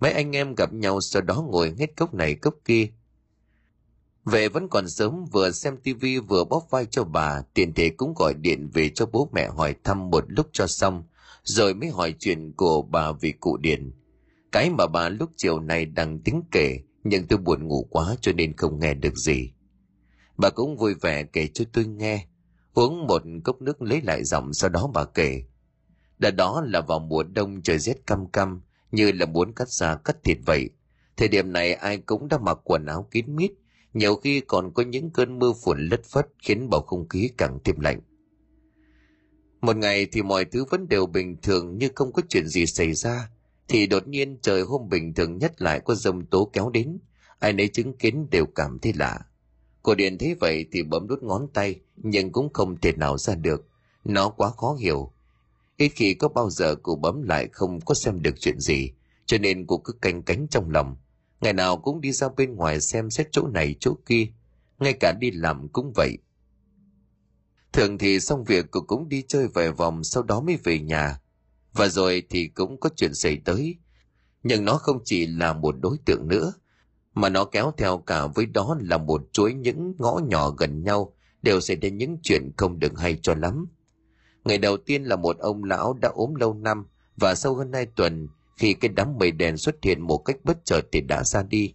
[0.01, 2.89] Mấy anh em gặp nhau sau đó ngồi hết cốc này cốc kia.
[4.27, 8.15] Về vẫn còn sớm vừa xem tivi vừa bóp vai cho bà, tiền thể cũng
[8.17, 11.05] gọi điện về cho bố mẹ hỏi thăm một lúc cho xong,
[11.43, 13.93] rồi mới hỏi chuyện của bà vì cụ Điền.
[14.53, 18.33] Cái mà bà lúc chiều này đang tính kể, nhưng tôi buồn ngủ quá cho
[18.33, 19.53] nên không nghe được gì.
[20.37, 22.27] Bà cũng vui vẻ kể cho tôi nghe,
[22.75, 25.43] uống một cốc nước lấy lại giọng sau đó bà kể.
[26.19, 29.95] đã đó là vào mùa đông trời rét căm căm, như là muốn cắt da
[29.95, 30.71] cắt thịt vậy.
[31.17, 33.53] Thời điểm này ai cũng đã mặc quần áo kín mít,
[33.97, 37.59] nhiều khi còn có những cơn mưa phùn lất phất khiến bầu không khí càng
[37.65, 38.01] thêm lạnh.
[39.61, 42.93] Một ngày thì mọi thứ vẫn đều bình thường như không có chuyện gì xảy
[42.93, 43.31] ra,
[43.69, 46.99] thì đột nhiên trời hôm bình thường nhất lại có dông tố kéo đến,
[47.39, 49.19] ai nấy chứng kiến đều cảm thấy lạ.
[49.83, 53.35] Cô Điện thấy vậy thì bấm đút ngón tay, nhưng cũng không thể nào ra
[53.35, 53.67] được.
[54.05, 55.13] Nó quá khó hiểu.
[55.77, 58.91] Ít khi có bao giờ cô bấm lại không có xem được chuyện gì,
[59.27, 60.97] cho nên cô cứ canh cánh trong lòng.
[61.41, 64.27] Ngày nào cũng đi ra bên ngoài xem xét chỗ này chỗ kia,
[64.79, 66.19] ngay cả đi làm cũng vậy.
[67.73, 71.21] Thường thì xong việc cô cũng đi chơi vài vòng sau đó mới về nhà.
[71.73, 73.77] Và rồi thì cũng có chuyện xảy tới.
[74.43, 76.53] Nhưng nó không chỉ là một đối tượng nữa,
[77.15, 81.13] mà nó kéo theo cả với đó là một chuỗi những ngõ nhỏ gần nhau
[81.43, 83.67] đều xảy đến những chuyện không được hay cho lắm.
[84.45, 87.87] Ngày đầu tiên là một ông lão đã ốm lâu năm và sau hơn hai
[87.87, 91.43] tuần khi cái đám mây đèn xuất hiện một cách bất chợt thì đã ra
[91.43, 91.75] đi.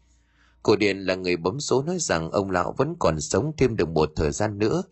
[0.63, 3.89] Cổ Điền là người bấm số nói rằng ông lão vẫn còn sống thêm được
[3.89, 4.84] một thời gian nữa.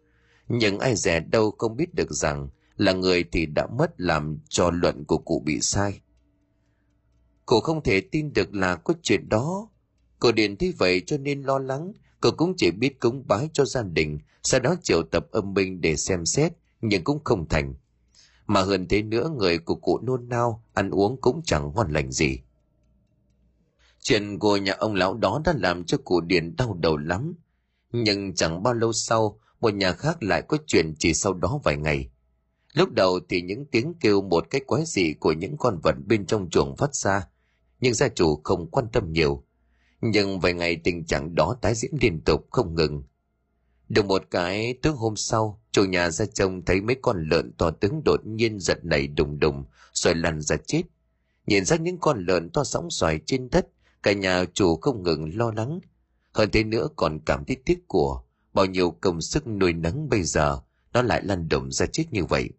[0.47, 4.71] Nhưng ai dè đâu không biết được rằng là người thì đã mất làm cho
[4.71, 6.01] luận của cụ bị sai.
[7.45, 9.69] Cô không thể tin được là có chuyện đó.
[10.19, 13.65] Cô Điền thấy vậy cho nên lo lắng, cô cũng chỉ biết cúng bái cho
[13.65, 17.73] gia đình, sau đó triệu tập âm binh để xem xét, nhưng cũng không thành.
[18.50, 22.12] Mà hơn thế nữa người của cụ nôn nao, ăn uống cũng chẳng ngon lành
[22.12, 22.39] gì.
[24.00, 27.34] Chuyện của nhà ông lão đó đã làm cho cụ Điền đau đầu lắm.
[27.91, 31.78] Nhưng chẳng bao lâu sau, một nhà khác lại có chuyện chỉ sau đó vài
[31.78, 32.10] ngày.
[32.74, 36.26] Lúc đầu thì những tiếng kêu một cách quái dị của những con vật bên
[36.26, 37.28] trong chuồng phát ra,
[37.80, 39.43] nhưng gia chủ không quan tâm nhiều.
[40.02, 43.04] Nhưng vài ngày tình trạng đó tái diễn liên tục không ngừng.
[43.89, 47.72] Được một cái tướng hôm sau, chủ nhà ra trông thấy mấy con lợn to
[47.72, 50.84] tướng đột nhiên giật nảy đùng đùng, rồi lăn ra chết.
[51.47, 53.67] Nhìn ra những con lợn to sóng xoài trên đất,
[54.03, 55.80] cả nhà chủ không ngừng lo lắng.
[56.34, 58.22] Hơn thế nữa còn cảm thấy tiếc của,
[58.53, 60.59] bao nhiêu công sức nuôi nấng bây giờ,
[60.93, 62.49] nó lại lăn đùng ra chết như vậy.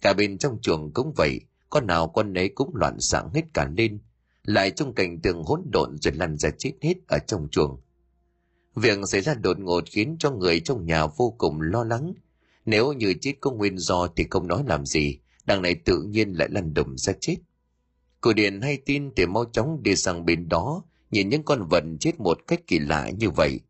[0.00, 3.70] Cả bên trong chuồng cũng vậy, con nào con nấy cũng loạn xạng hết cả
[3.76, 3.98] lên,
[4.42, 7.80] lại trong cảnh tượng hỗn độn rồi lăn ra chết hết ở trong chuồng.
[8.74, 12.12] Việc xảy ra đột ngột khiến cho người trong nhà vô cùng lo lắng.
[12.66, 16.32] Nếu như chết có nguyên do thì không nói làm gì, đằng này tự nhiên
[16.32, 17.36] lại lăn đùng ra chết.
[18.20, 21.84] Cô Điền hay tin thì mau chóng đi sang bên đó, nhìn những con vật
[22.00, 23.60] chết một cách kỳ lạ như vậy.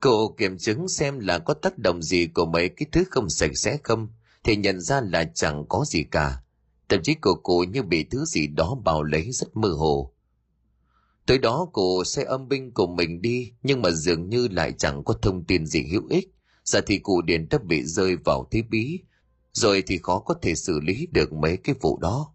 [0.00, 3.50] Cô kiểm chứng xem là có tác động gì của mấy cái thứ không sạch
[3.54, 4.08] sẽ không,
[4.44, 6.42] thì nhận ra là chẳng có gì cả.
[6.88, 10.12] Thậm chí của cô như bị thứ gì đó bao lấy rất mơ hồ.
[11.26, 15.04] Tới đó cô sẽ âm binh của mình đi nhưng mà dường như lại chẳng
[15.04, 16.28] có thông tin gì hữu ích.
[16.64, 19.00] Giờ thì cụ Điền đã bị rơi vào thế bí,
[19.52, 22.32] rồi thì khó có thể xử lý được mấy cái vụ đó.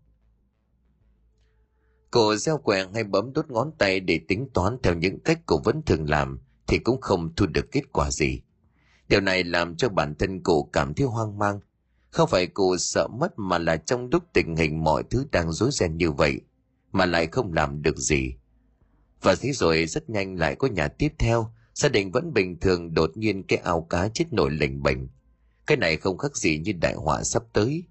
[2.11, 5.61] Cô gieo quẹng hay bấm đốt ngón tay để tính toán theo những cách cô
[5.63, 8.41] vẫn thường làm thì cũng không thu được kết quả gì.
[9.09, 11.59] Điều này làm cho bản thân cô cảm thấy hoang mang.
[12.09, 15.69] Không phải cô sợ mất mà là trong lúc tình hình mọi thứ đang rối
[15.71, 16.41] ren như vậy,
[16.91, 18.33] mà lại không làm được gì.
[19.21, 22.93] Và thế rồi rất nhanh lại có nhà tiếp theo, gia đình vẫn bình thường
[22.93, 24.97] đột nhiên cái ao cá chết nổi lềnh bềnh.
[25.67, 27.83] Cái này không khác gì như đại họa sắp tới.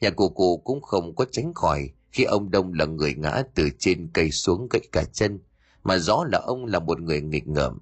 [0.00, 3.68] Nhà cụ cụ cũng không có tránh khỏi khi ông Đông là người ngã từ
[3.78, 5.40] trên cây xuống gãy cả chân,
[5.84, 7.78] mà rõ là ông là một người nghịch ngợm.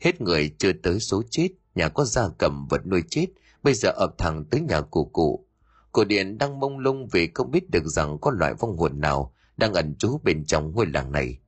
[0.00, 3.26] Hết người chưa tới số chết, nhà có gia cầm vật nuôi chết,
[3.62, 5.46] bây giờ ập thẳng tới nhà cụ cụ.
[5.92, 9.34] Cổ điện đang mông lung vì không biết được rằng có loại vong hồn nào
[9.56, 11.38] đang ẩn trú bên trong ngôi làng này.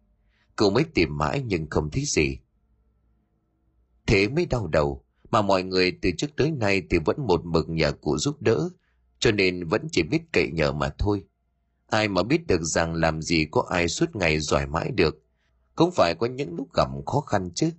[0.61, 2.39] Cậu mới tìm mãi nhưng không thấy gì.
[4.07, 7.69] Thế mới đau đầu, mà mọi người từ trước tới nay thì vẫn một mực
[7.69, 8.69] nhờ cụ giúp đỡ,
[9.19, 11.25] cho nên vẫn chỉ biết cậy nhờ mà thôi.
[11.87, 15.23] Ai mà biết được rằng làm gì có ai suốt ngày giỏi mãi được,
[15.77, 17.71] cũng phải có những lúc gặp khó khăn chứ.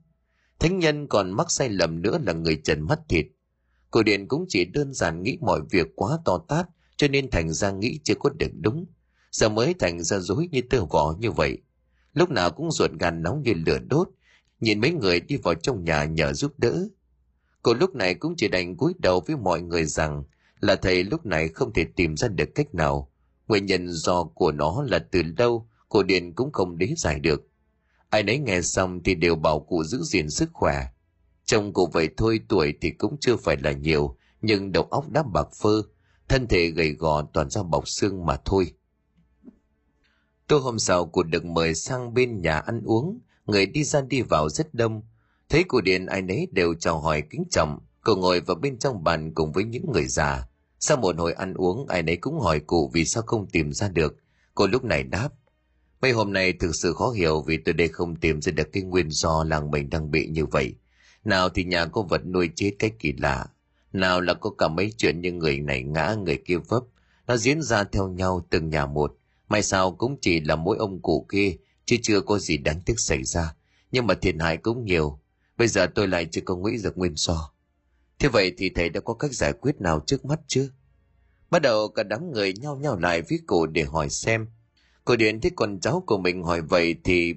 [0.60, 3.26] Thánh nhân còn mắc sai lầm nữa là người trần mắt thịt.
[3.92, 6.68] Cổ điện cũng chỉ đơn giản nghĩ mọi việc quá to tát,
[6.98, 8.86] cho nên thành ra nghĩ chưa có được đúng.
[9.32, 11.62] Giờ mới thành ra dối như tơ vỏ như vậy.
[12.14, 14.10] Lúc nào cũng ruột gan nóng như lửa đốt,
[14.60, 16.88] nhìn mấy người đi vào trong nhà nhờ giúp đỡ.
[17.64, 20.24] Cô lúc này cũng chỉ đành cúi đầu với mọi người rằng
[20.60, 23.12] là thầy lúc này không thể tìm ra được cách nào.
[23.48, 27.48] Nguyên nhân do của nó là từ lâu, cô điền cũng không lý giải được.
[28.10, 30.86] Ai nấy nghe xong thì đều bảo cụ giữ gìn sức khỏe.
[31.46, 35.24] Chồng cụ vậy thôi tuổi thì cũng chưa phải là nhiều, nhưng đầu óc đã
[35.24, 35.82] bạc phơ,
[36.30, 38.74] thân thể gầy gò toàn ra bọc xương mà thôi.
[40.52, 44.22] Tối hôm sau cụ được mời sang bên nhà ăn uống, người đi ra đi
[44.22, 45.02] vào rất đông.
[45.50, 49.04] Thấy cụ điện ai nấy đều chào hỏi kính trọng, cậu ngồi vào bên trong
[49.04, 50.48] bàn cùng với những người già.
[50.80, 53.90] Sau một hồi ăn uống, ai nấy cũng hỏi cụ vì sao không tìm ra
[53.90, 54.16] được.
[54.56, 55.30] Cô lúc này đáp,
[56.02, 58.84] Mấy hôm nay thực sự khó hiểu vì tôi đây không tìm ra được cái
[58.84, 60.76] nguyên do làng mình đang bị như vậy.
[61.24, 63.46] Nào thì nhà có vật nuôi chết cách kỳ lạ.
[63.94, 66.84] Nào là có cả mấy chuyện như người này ngã người kia vấp.
[67.28, 69.18] Nó diễn ra theo nhau từng nhà một.
[69.52, 73.00] May sao cũng chỉ là mỗi ông cụ kia, chứ chưa có gì đáng tiếc
[73.00, 73.56] xảy ra.
[73.92, 75.20] Nhưng mà thiệt hại cũng nhiều.
[75.58, 77.52] Bây giờ tôi lại chưa có nghĩ được nguyên do.
[78.20, 80.70] Thế vậy thì thầy đã có cách giải quyết nào trước mắt chưa?
[81.50, 84.48] Bắt đầu cả đám người nhau nhau lại với cụ để hỏi xem
[85.06, 87.34] Cô Điện thấy con cháu của mình hỏi vậy thì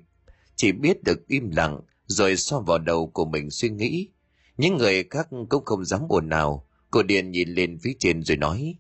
[0.56, 4.08] chỉ biết được im lặng rồi so vào đầu của mình suy nghĩ.
[4.56, 6.68] Những người khác cũng không dám buồn nào.
[6.90, 8.76] Cô Điện nhìn lên phía trên rồi nói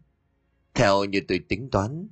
[0.74, 2.08] Theo như tôi tính toán,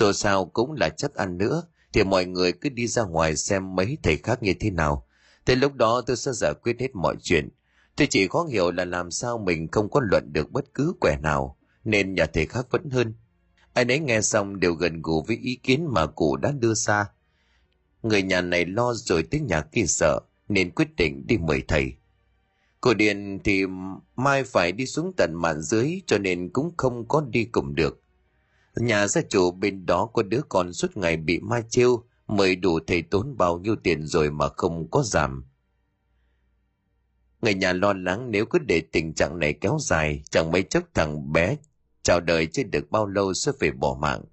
[0.00, 3.74] dù sao cũng là chắc ăn nữa thì mọi người cứ đi ra ngoài xem
[3.74, 5.06] mấy thầy khác như thế nào.
[5.46, 7.48] Thế lúc đó tôi sẽ giải quyết hết mọi chuyện.
[7.96, 11.18] Tôi chỉ khó hiểu là làm sao mình không có luận được bất cứ quẻ
[11.22, 13.14] nào, nên nhà thầy khác vẫn hơn.
[13.72, 17.06] Ai nấy nghe xong đều gần gù với ý kiến mà cụ đã đưa ra.
[18.02, 21.92] Người nhà này lo rồi tới nhà kia sợ, nên quyết định đi mời thầy.
[22.80, 23.64] Cô Điền thì
[24.16, 28.02] mai phải đi xuống tận mạn dưới cho nên cũng không có đi cùng được.
[28.76, 32.78] Nhà gia chủ bên đó có đứa con suốt ngày bị ma trêu, mời đủ
[32.86, 35.44] thầy tốn bao nhiêu tiền rồi mà không có giảm.
[37.42, 40.84] Người nhà lo lắng nếu cứ để tình trạng này kéo dài, chẳng mấy chốc
[40.94, 41.56] thằng bé
[42.02, 44.24] chào đời chưa được bao lâu sẽ phải bỏ mạng.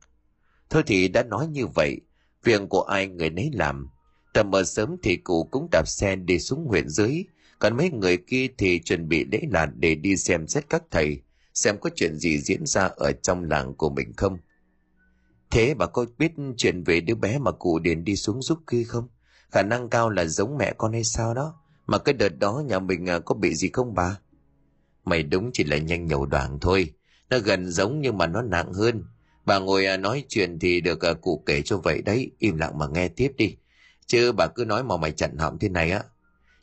[0.69, 2.01] Thôi thì đã nói như vậy,
[2.43, 3.89] việc của ai người nấy làm.
[4.33, 7.23] Tầm mờ sớm thì cụ cũng đạp xe đi xuống huyện dưới,
[7.59, 11.21] còn mấy người kia thì chuẩn bị lễ lạt để đi xem xét các thầy,
[11.53, 14.37] xem có chuyện gì diễn ra ở trong làng của mình không.
[15.51, 18.83] Thế bà có biết chuyện về đứa bé mà cụ điền đi xuống giúp kia
[18.83, 19.07] không?
[19.51, 21.55] Khả năng cao là giống mẹ con hay sao đó?
[21.85, 24.17] Mà cái đợt đó nhà mình à, có bị gì không bà?
[25.05, 26.93] Mày đúng chỉ là nhanh nhậu đoạn thôi.
[27.29, 29.03] Nó gần giống nhưng mà nó nặng hơn.
[29.45, 32.77] Bà ngồi à, nói chuyện thì được à, cụ kể cho vậy đấy, im lặng
[32.77, 33.55] mà nghe tiếp đi.
[34.07, 36.03] Chứ bà cứ nói mà mày chặn họng thế này á.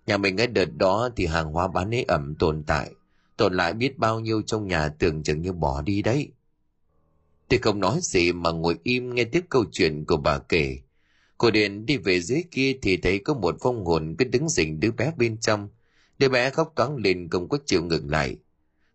[0.06, 2.90] Nhà mình cái đợt đó thì hàng hóa bán ấy ẩm tồn tại.
[3.40, 6.28] Tồn lại biết bao nhiêu trong nhà tưởng chừng như bỏ đi đấy.
[7.48, 10.78] Tôi không nói gì mà ngồi im nghe tiếp câu chuyện của bà kể.
[11.38, 14.80] Cô Điền đi về dưới kia thì thấy có một phong hồn cứ đứng dình
[14.80, 15.68] đứa bé bên trong.
[16.18, 18.36] Đứa bé khóc toáng lên không có chịu ngừng lại.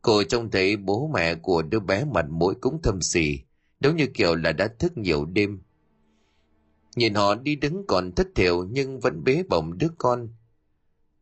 [0.01, 3.39] Cô trông thấy bố mẹ của đứa bé mặt mũi cũng thâm xì,
[3.79, 5.59] giống như kiểu là đã thức nhiều đêm.
[6.95, 10.29] Nhìn họ đi đứng còn thất thiểu nhưng vẫn bế bổng đứa con.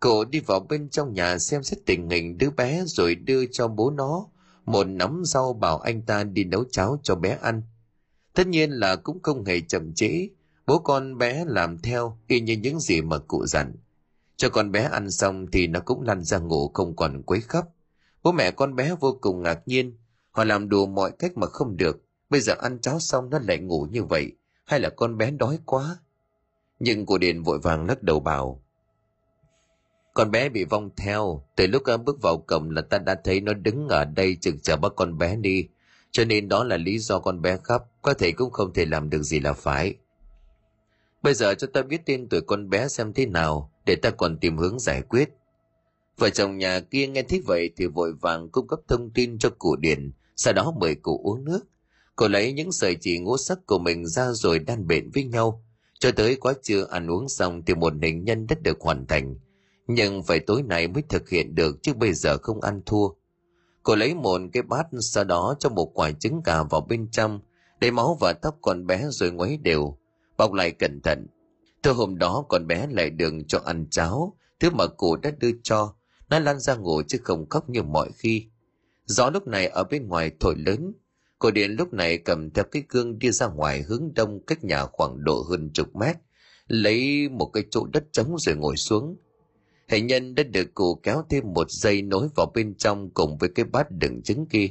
[0.03, 3.67] Cô đi vào bên trong nhà xem xét tình hình đứa bé rồi đưa cho
[3.67, 4.27] bố nó
[4.65, 7.61] một nắm rau bảo anh ta đi nấu cháo cho bé ăn.
[8.33, 10.27] Tất nhiên là cũng không hề chậm trễ,
[10.67, 13.75] bố con bé làm theo y như những gì mà cụ dặn.
[14.35, 17.65] Cho con bé ăn xong thì nó cũng lăn ra ngủ không còn quấy khóc.
[18.23, 19.97] Bố mẹ con bé vô cùng ngạc nhiên.
[20.31, 22.05] Họ làm đủ mọi cách mà không được.
[22.29, 24.31] Bây giờ ăn cháo xong nó lại ngủ như vậy.
[24.65, 25.97] Hay là con bé đói quá?
[26.79, 28.62] Nhưng cô Điền vội vàng lắc đầu bảo
[30.13, 31.43] con bé bị vong theo.
[31.55, 34.59] Từ lúc em bước vào cổng là ta đã thấy nó đứng ở đây chừng
[34.59, 35.67] chờ bắt con bé đi.
[36.11, 37.89] Cho nên đó là lý do con bé khóc.
[38.01, 39.95] Có thể cũng không thể làm được gì là phải.
[41.23, 44.37] Bây giờ cho ta biết tên tuổi con bé xem thế nào, để ta còn
[44.37, 45.29] tìm hướng giải quyết.
[46.17, 49.49] Vợ chồng nhà kia nghe thấy vậy thì vội vàng cung cấp thông tin cho
[49.49, 51.59] cụ điện sau đó mời cụ uống nước.
[52.15, 55.63] Cô lấy những sợi chỉ ngũ sắc của mình ra rồi đan bện với nhau.
[55.99, 59.35] Cho tới quá trưa ăn uống xong thì một hình nhân đã được hoàn thành
[59.93, 63.07] nhưng phải tối nay mới thực hiện được, chứ bây giờ không ăn thua.
[63.83, 67.39] Cô lấy một cái bát sau đó cho một quả trứng gà vào bên trong,
[67.79, 69.97] để máu và tóc con bé rồi ngoáy đều.
[70.37, 71.27] Bọc lại cẩn thận.
[71.83, 75.51] Thứ hôm đó con bé lại đường cho ăn cháo, thứ mà cụ đã đưa
[75.63, 75.93] cho.
[76.29, 78.47] Nó lăn ra ngủ chứ không khóc như mọi khi.
[79.05, 80.93] Gió lúc này ở bên ngoài thổi lớn.
[81.39, 84.85] Cô điện lúc này cầm theo cái gương đi ra ngoài hướng đông cách nhà
[84.85, 86.15] khoảng độ hơn chục mét,
[86.67, 89.17] lấy một cái chỗ đất trống rồi ngồi xuống
[89.87, 93.49] hệ nhân đã được cụ kéo thêm một dây nối vào bên trong cùng với
[93.55, 94.67] cái bát đựng trứng kia.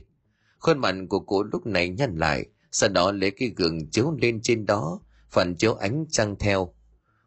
[0.59, 4.41] Khuôn mặt của cụ lúc này nhăn lại, sau đó lấy cái gương chiếu lên
[4.43, 5.01] trên đó,
[5.31, 6.75] phản chiếu ánh trăng theo.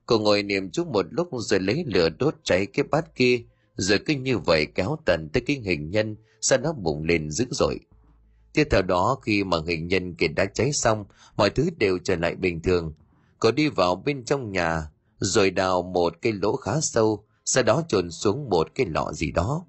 [0.05, 3.41] Cô ngồi niệm chút một lúc rồi lấy lửa đốt cháy cái bát kia,
[3.75, 7.45] rồi cứ như vậy kéo tận tới cái hình nhân, sau đó bùng lên dữ
[7.51, 7.79] dội.
[8.53, 11.05] Tiếp theo đó, khi mà hình nhân kia đã cháy xong,
[11.37, 12.93] mọi thứ đều trở lại bình thường.
[13.39, 17.83] Cô đi vào bên trong nhà, rồi đào một cái lỗ khá sâu sau đó
[17.87, 19.65] chôn xuống một cái lọ gì đó.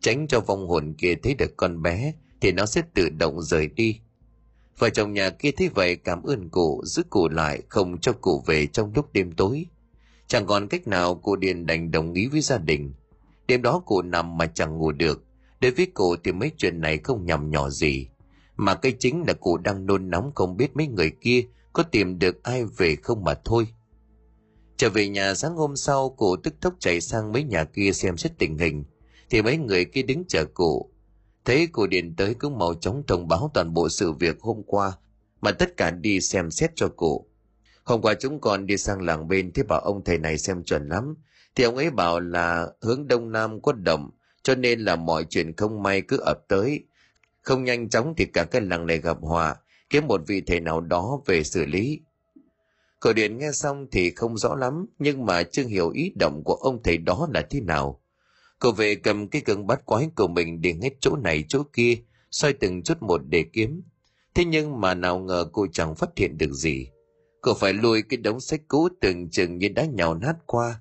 [0.00, 3.66] Tránh cho vong hồn kia thấy được con bé, thì nó sẽ tự động rời
[3.66, 4.00] đi.
[4.78, 8.42] Vợ chồng nhà kia thấy vậy cảm ơn cụ, giữ cụ lại, không cho cụ
[8.46, 9.66] về trong lúc đêm tối.
[10.26, 12.92] Chẳng còn cách nào cụ điền đành đồng ý với gia đình.
[13.46, 15.24] Đêm đó cụ nằm mà chẳng ngủ được.
[15.60, 18.08] Đối với cụ thì mấy chuyện này không nhầm nhỏ gì.
[18.56, 22.18] Mà cái chính là cụ đang nôn nóng không biết mấy người kia có tìm
[22.18, 23.66] được ai về không mà thôi
[24.82, 28.16] trở về nhà sáng hôm sau, cụ tức tốc chạy sang mấy nhà kia xem
[28.16, 28.84] xét tình hình.
[29.30, 30.90] Thì mấy người kia đứng chờ cụ.
[31.44, 34.92] Thấy cụ điện tới cũng mau chóng thông báo toàn bộ sự việc hôm qua,
[35.40, 37.26] mà tất cả đi xem xét cho cụ.
[37.84, 40.88] Hôm qua chúng con đi sang làng bên thế bảo ông thầy này xem chuẩn
[40.88, 41.14] lắm.
[41.54, 44.10] Thì ông ấy bảo là hướng đông nam có động,
[44.42, 46.84] cho nên là mọi chuyện không may cứ ập tới.
[47.42, 49.56] Không nhanh chóng thì cả cái làng này gặp hòa
[49.90, 52.00] kiếm một vị thầy nào đó về xử lý.
[53.02, 56.54] Cổ điện nghe xong thì không rõ lắm, nhưng mà chưa hiểu ý động của
[56.54, 58.00] ông thầy đó là thế nào.
[58.58, 61.94] Cô về cầm cái cân bát quái của mình đi hết chỗ này chỗ kia
[62.30, 63.82] xoay từng chút một để kiếm.
[64.34, 66.88] Thế nhưng mà nào ngờ cô chẳng phát hiện được gì.
[67.40, 70.80] Cô phải lùi cái đống sách cũ từng chừng như đã nhào nát qua.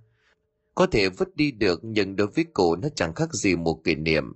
[0.76, 3.96] Có thể vứt đi được, nhưng đối với cô nó chẳng khác gì một kỷ
[3.96, 4.34] niệm.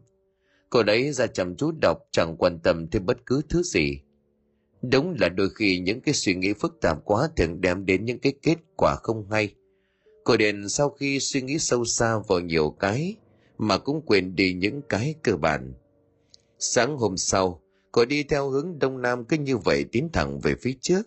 [0.69, 3.99] Cô đấy ra chăm chú đọc, chẳng quan tâm thêm bất cứ thứ gì
[4.89, 8.19] đúng là đôi khi những cái suy nghĩ phức tạp quá thường đem đến những
[8.19, 9.55] cái kết quả không hay.
[10.23, 13.15] Cô đèn sau khi suy nghĩ sâu xa vào nhiều cái
[13.57, 15.73] mà cũng quên đi những cái cơ bản.
[16.59, 17.61] Sáng hôm sau,
[17.91, 21.01] cô đi theo hướng đông nam cứ như vậy tiến thẳng về phía trước.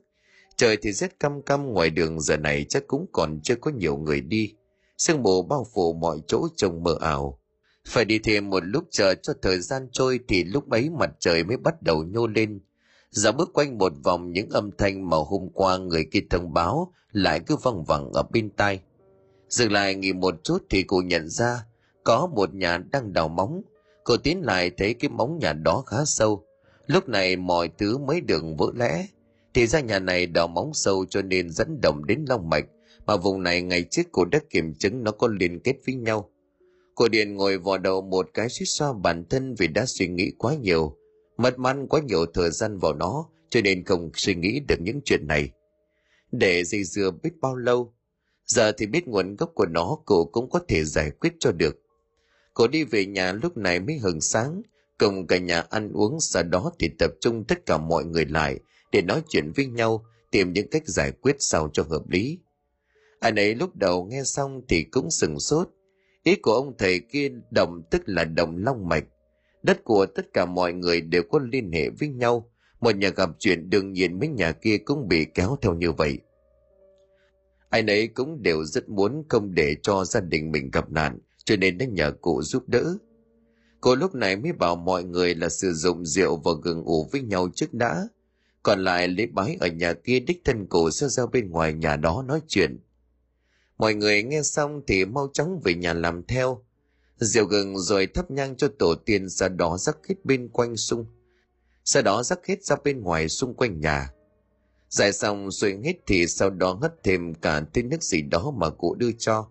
[0.56, 3.96] Trời thì rét căm căm, ngoài đường giờ này chắc cũng còn chưa có nhiều
[3.96, 4.54] người đi.
[4.98, 7.40] Sương mù bao phủ mọi chỗ trông mờ ảo.
[7.88, 11.44] Phải đi thêm một lúc chờ cho thời gian trôi thì lúc ấy mặt trời
[11.44, 12.60] mới bắt đầu nhô lên
[13.10, 16.92] dạo bước quanh một vòng, những âm thanh mà hôm qua người kia thông báo
[17.12, 18.80] lại cứ văng vẳng ở bên tai.
[19.48, 21.64] Dừng lại nghỉ một chút thì cô nhận ra
[22.04, 23.62] có một nhà đang đào móng.
[24.04, 26.44] Cô tiến lại thấy cái móng nhà đó khá sâu.
[26.86, 29.06] Lúc này mọi thứ mới được vỡ lẽ.
[29.54, 32.64] Thì ra nhà này đào móng sâu cho nên dẫn động đến long mạch,
[33.06, 36.30] mà vùng này ngày trước cô đã kiểm chứng nó có liên kết với nhau.
[36.94, 40.32] Cô điền ngồi vò đầu một cái suýt xoa bản thân vì đã suy nghĩ
[40.38, 40.96] quá nhiều
[41.38, 45.00] mất mắn quá nhiều thời gian vào nó, cho nên không suy nghĩ được những
[45.04, 45.50] chuyện này.
[46.32, 47.94] Để dây dưa biết bao lâu,
[48.46, 51.82] giờ thì biết nguồn gốc của nó cô cũng có thể giải quyết cho được.
[52.54, 54.62] Cô đi về nhà lúc này mới hừng sáng,
[54.98, 58.58] cùng cả nhà ăn uống, sau đó thì tập trung tất cả mọi người lại
[58.92, 62.38] để nói chuyện với nhau, tìm những cách giải quyết sao cho hợp lý.
[63.20, 65.68] Anh ấy lúc đầu nghe xong thì cũng sừng sốt.
[66.22, 69.04] Ý của ông thầy kia đồng tức là đồng long mạch
[69.62, 72.50] đất của tất cả mọi người đều có liên hệ với nhau.
[72.80, 76.18] Một nhà gặp chuyện đương nhiên mấy nhà kia cũng bị kéo theo như vậy.
[77.70, 81.56] Ai nấy cũng đều rất muốn không để cho gia đình mình gặp nạn, cho
[81.56, 82.94] nên đã nhờ cụ giúp đỡ.
[83.80, 87.20] Cô lúc này mới bảo mọi người là sử dụng rượu và gừng ủ với
[87.22, 88.08] nhau trước đã.
[88.62, 91.96] Còn lại lễ bái ở nhà kia đích thân cổ sẽ ra bên ngoài nhà
[91.96, 92.78] đó nói chuyện.
[93.78, 96.64] Mọi người nghe xong thì mau chóng về nhà làm theo
[97.18, 101.06] rượu gừng rồi thắp nhang cho tổ tiên sau đó rắc hết bên quanh sung
[101.84, 104.12] sau đó rắc hết ra bên ngoài xung quanh nhà
[104.88, 108.70] giải xong rồi hết thì sau đó hất thêm cả tên nước gì đó mà
[108.70, 109.48] cụ đưa cho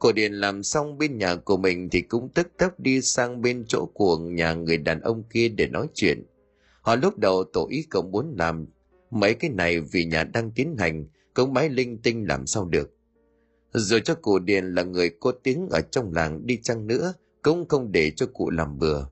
[0.00, 3.64] Cô Điền làm xong bên nhà của mình thì cũng tức tốc đi sang bên
[3.68, 6.24] chỗ của nhà người đàn ông kia để nói chuyện.
[6.82, 8.66] Họ lúc đầu tổ ý không muốn làm
[9.10, 12.94] mấy cái này vì nhà đang tiến hành, cũng bái linh tinh làm sao được.
[13.72, 17.68] Rồi cho cụ Điền là người có tiếng ở trong làng đi chăng nữa, cũng
[17.68, 19.04] không để cho cụ làm bừa.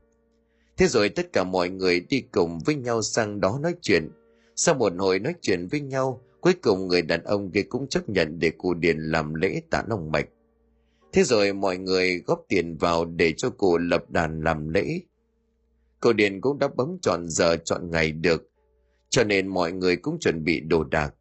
[0.77, 4.11] Thế rồi tất cả mọi người đi cùng với nhau sang đó nói chuyện.
[4.57, 8.09] Sau một hồi nói chuyện với nhau, cuối cùng người đàn ông kia cũng chấp
[8.09, 10.29] nhận để cụ Điền làm lễ tạ long mạch.
[11.13, 15.01] Thế rồi mọi người góp tiền vào để cho cụ lập đàn làm lễ.
[16.01, 18.51] cụ Điền cũng đã bấm chọn giờ chọn ngày được,
[19.09, 21.15] cho nên mọi người cũng chuẩn bị đồ đạc.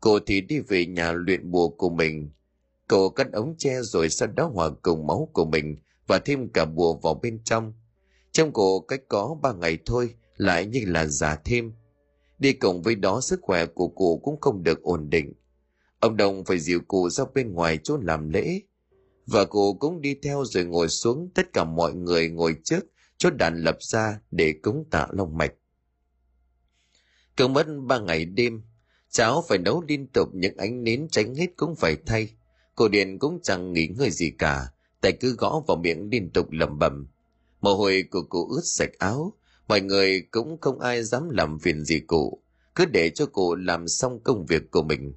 [0.00, 2.30] Cô thì đi về nhà luyện bùa của mình.
[2.88, 5.76] Cô cắt ống tre rồi sau đó hòa cùng máu của mình
[6.06, 7.72] và thêm cả bùa vào bên trong.
[8.32, 11.72] Trong cổ cách có ba ngày thôi lại như là già thêm.
[12.38, 15.32] Đi cùng với đó sức khỏe của cụ cũng không được ổn định.
[16.00, 18.60] Ông Đồng phải dìu cụ ra bên ngoài chỗ làm lễ.
[19.26, 22.84] Và cụ cũng đi theo rồi ngồi xuống tất cả mọi người ngồi trước
[23.18, 25.54] chốt đàn lập ra để cúng tạ long mạch.
[27.36, 28.62] Cứ mất ba ngày đêm,
[29.10, 32.37] cháu phải nấu liên tục những ánh nến tránh hết cũng phải thay.
[32.78, 34.66] Cô Điền cũng chẳng nghỉ ngơi gì cả,
[35.00, 37.06] tay cứ gõ vào miệng liên tục lẩm bẩm.
[37.60, 39.32] Mồ hôi của cụ ướt sạch áo,
[39.68, 42.42] mọi người cũng không ai dám làm phiền gì cụ,
[42.74, 45.12] cứ để cho cụ làm xong công việc của mình.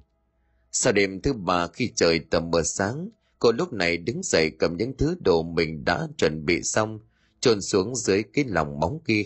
[0.72, 3.08] Sau đêm thứ ba khi trời tầm mờ sáng,
[3.38, 7.00] cô lúc này đứng dậy cầm những thứ đồ mình đã chuẩn bị xong,
[7.40, 9.24] trôn xuống dưới cái lòng móng kia.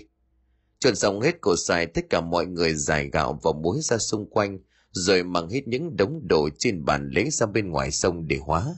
[0.78, 4.30] Trôn xong hết cổ xài tất cả mọi người giải gạo và muối ra xung
[4.30, 4.58] quanh,
[4.96, 8.74] rồi mang hết những đống đồ trên bàn lấy ra bên ngoài sông để hóa.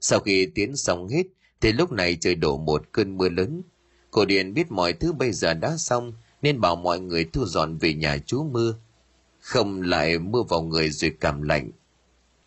[0.00, 1.22] Sau khi tiến xong hết,
[1.60, 3.62] thì lúc này trời đổ một cơn mưa lớn.
[4.10, 7.78] Cô Điền biết mọi thứ bây giờ đã xong, nên bảo mọi người thu dọn
[7.78, 8.74] về nhà chú mưa.
[9.40, 11.70] Không lại mưa vào người rồi cảm lạnh.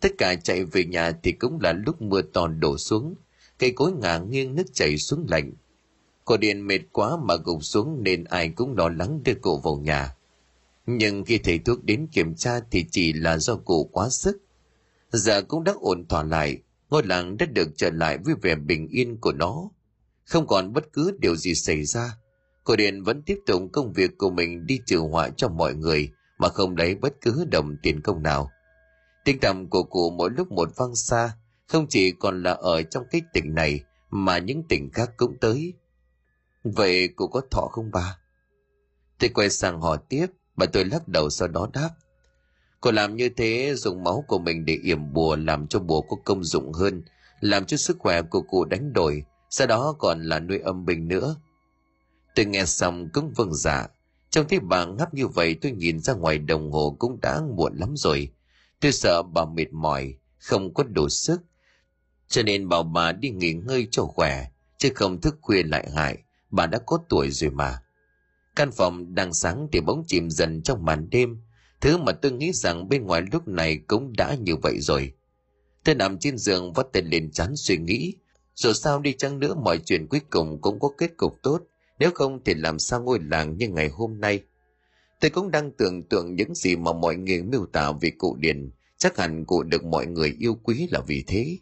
[0.00, 3.14] Tất cả chạy về nhà thì cũng là lúc mưa to đổ xuống,
[3.58, 5.52] cây cối ngả nghiêng nước chảy xuống lạnh
[6.28, 9.76] Cô Điền mệt quá mà gục xuống nên ai cũng lo lắng đưa cô vào
[9.76, 10.14] nhà.
[10.90, 14.42] Nhưng khi thầy thuốc đến kiểm tra thì chỉ là do cụ quá sức.
[15.12, 16.58] Giờ cũng đã ổn thỏa lại,
[16.90, 19.70] ngôi làng đã được trở lại với vẻ bình yên của nó.
[20.24, 22.16] Không còn bất cứ điều gì xảy ra.
[22.64, 26.10] Cô Điền vẫn tiếp tục công việc của mình đi trừ họa cho mọi người
[26.38, 28.50] mà không lấy bất cứ đồng tiền công nào.
[29.24, 31.32] Tinh tầm của cụ mỗi lúc một vang xa,
[31.66, 33.80] không chỉ còn là ở trong cái tỉnh này
[34.10, 35.74] mà những tỉnh khác cũng tới.
[36.64, 38.18] Vậy cụ có thọ không bà?
[39.18, 40.26] Tôi quay sang hỏi tiếp,
[40.58, 41.90] bà tôi lắc đầu sau đó đáp.
[42.80, 46.16] Cô làm như thế dùng máu của mình để yểm bùa làm cho bùa có
[46.24, 47.02] công dụng hơn,
[47.40, 51.08] làm cho sức khỏe của cụ đánh đổi, sau đó còn là nuôi âm bình
[51.08, 51.36] nữa.
[52.34, 53.86] Tôi nghe xong cũng vâng dạ.
[54.30, 57.76] Trong thấy bà ngáp như vậy tôi nhìn ra ngoài đồng hồ cũng đã muộn
[57.76, 58.32] lắm rồi.
[58.80, 61.40] Tôi sợ bà mệt mỏi, không có đủ sức.
[62.28, 64.46] Cho nên bảo bà đi nghỉ ngơi cho khỏe,
[64.78, 66.18] chứ không thức khuya lại hại
[66.50, 67.82] bà đã có tuổi rồi mà.
[68.58, 71.40] Căn phòng đang sáng thì bóng chìm dần trong màn đêm,
[71.80, 75.12] thứ mà tôi nghĩ rằng bên ngoài lúc này cũng đã như vậy rồi.
[75.84, 78.14] Tôi nằm trên giường vắt tay lên chán suy nghĩ,
[78.54, 81.62] rồi sao đi chăng nữa mọi chuyện cuối cùng cũng có kết cục tốt,
[81.98, 84.42] nếu không thì làm sao ngôi làng như ngày hôm nay.
[85.20, 88.70] Tôi cũng đang tưởng tượng những gì mà mọi người miêu tả về cụ Điền,
[88.96, 91.58] chắc hẳn cụ được mọi người yêu quý là vì thế.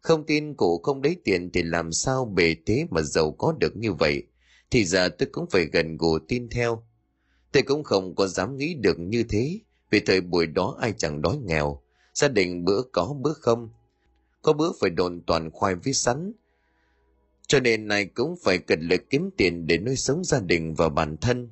[0.00, 3.76] Không tin cụ không lấy tiền thì làm sao bề thế mà giàu có được
[3.76, 4.26] như vậy.
[4.74, 6.82] Thì giờ tôi cũng phải gần gù tin theo.
[7.52, 9.58] Tôi cũng không có dám nghĩ được như thế.
[9.90, 11.82] Vì thời buổi đó ai chẳng đói nghèo.
[12.14, 13.70] Gia đình bữa có bữa không.
[14.42, 16.32] Có bữa phải đồn toàn khoai với sắn.
[17.46, 20.88] Cho nên này cũng phải cần lực kiếm tiền để nuôi sống gia đình và
[20.88, 21.50] bản thân.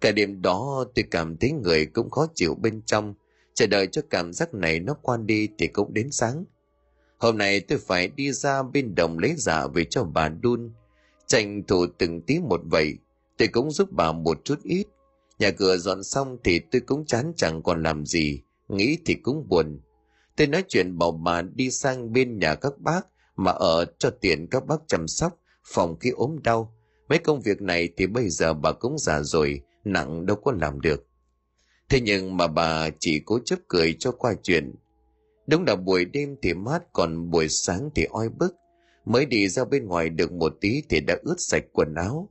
[0.00, 3.14] Cả đêm đó tôi cảm thấy người cũng khó chịu bên trong.
[3.54, 6.44] Chờ đợi cho cảm giác này nó qua đi thì cũng đến sáng
[7.18, 10.72] Hôm nay tôi phải đi ra bên đồng lấy giả về cho bà đun.
[11.26, 12.98] Tranh thủ từng tí một vậy,
[13.38, 14.86] tôi cũng giúp bà một chút ít.
[15.38, 19.48] Nhà cửa dọn xong thì tôi cũng chán chẳng còn làm gì, nghĩ thì cũng
[19.48, 19.80] buồn.
[20.36, 23.06] Tôi nói chuyện bảo bà đi sang bên nhà các bác
[23.36, 26.74] mà ở cho tiền các bác chăm sóc, phòng khi ốm đau.
[27.08, 30.80] Mấy công việc này thì bây giờ bà cũng già rồi, nặng đâu có làm
[30.80, 31.06] được.
[31.88, 34.74] Thế nhưng mà bà chỉ cố chấp cười cho qua chuyện,
[35.46, 38.54] Đúng là buổi đêm thì mát còn buổi sáng thì oi bức.
[39.06, 42.30] Mới đi ra bên ngoài được một tí thì đã ướt sạch quần áo.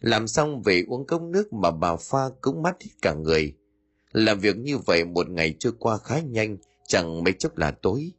[0.00, 3.54] Làm xong về uống cốc nước mà bà pha cũng mắt hết cả người.
[4.12, 6.56] Làm việc như vậy một ngày trôi qua khá nhanh,
[6.88, 8.12] chẳng mấy chốc là tối.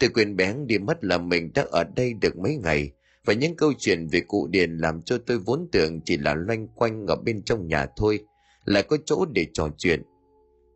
[0.00, 2.90] Tôi quên bén đi mất là mình đã ở đây được mấy ngày,
[3.24, 6.68] và những câu chuyện về cụ Điền làm cho tôi vốn tưởng chỉ là loanh
[6.68, 8.18] quanh ở bên trong nhà thôi,
[8.64, 10.02] lại có chỗ để trò chuyện.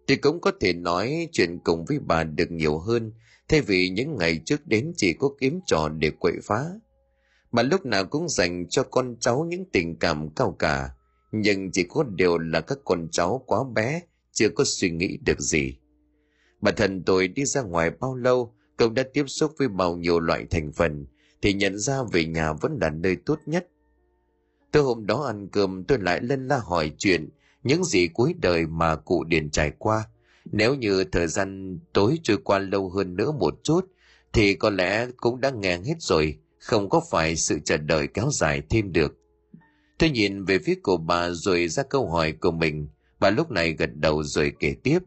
[0.06, 3.12] thì cũng có thể nói chuyện cùng với bà được nhiều hơn
[3.50, 6.64] thay vì những ngày trước đến chỉ có kiếm trò để quậy phá.
[7.52, 10.90] Bà lúc nào cũng dành cho con cháu những tình cảm cao cả.
[11.32, 15.40] Nhưng chỉ có điều là các con cháu quá bé, chưa có suy nghĩ được
[15.40, 15.76] gì.
[16.60, 20.20] Bản thân tôi đi ra ngoài bao lâu, cậu đã tiếp xúc với bao nhiêu
[20.20, 21.06] loại thành phần,
[21.42, 23.68] thì nhận ra về nhà vẫn là nơi tốt nhất.
[24.72, 27.28] Tôi hôm đó ăn cơm, tôi lại lên la hỏi chuyện,
[27.62, 30.04] những gì cuối đời mà cụ điền trải qua
[30.44, 33.80] nếu như thời gian tối trôi qua lâu hơn nữa một chút,
[34.32, 38.28] thì có lẽ cũng đã nghe hết rồi, không có phải sự chờ đợi kéo
[38.32, 39.16] dài thêm được.
[39.98, 42.88] Tôi nhìn về phía của bà rồi ra câu hỏi của mình,
[43.20, 44.98] bà lúc này gật đầu rồi kể tiếp.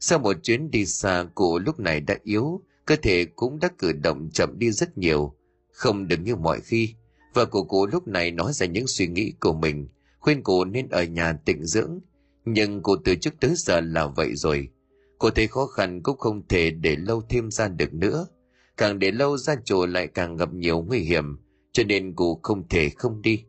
[0.00, 3.92] Sau một chuyến đi xa, cụ lúc này đã yếu, cơ thể cũng đã cử
[3.92, 5.34] động chậm đi rất nhiều,
[5.72, 6.94] không được như mọi khi.
[7.34, 9.88] Và của cụ lúc này nói ra những suy nghĩ của mình,
[10.18, 12.00] khuyên cụ nên ở nhà tịnh dưỡng
[12.44, 14.68] nhưng cụ từ trước tới giờ là vậy rồi.
[15.18, 18.26] Cô thấy khó khăn cũng không thể để lâu thêm ra được nữa.
[18.76, 21.38] Càng để lâu ra chùa lại càng gặp nhiều nguy hiểm,
[21.72, 23.44] cho nên cụ không thể không đi.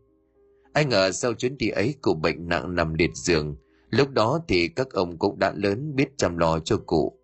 [0.73, 3.55] Anh ngờ sau chuyến đi ấy, cụ bệnh nặng nằm liệt giường.
[3.89, 7.19] Lúc đó thì các ông cũng đã lớn biết chăm lo cho cụ.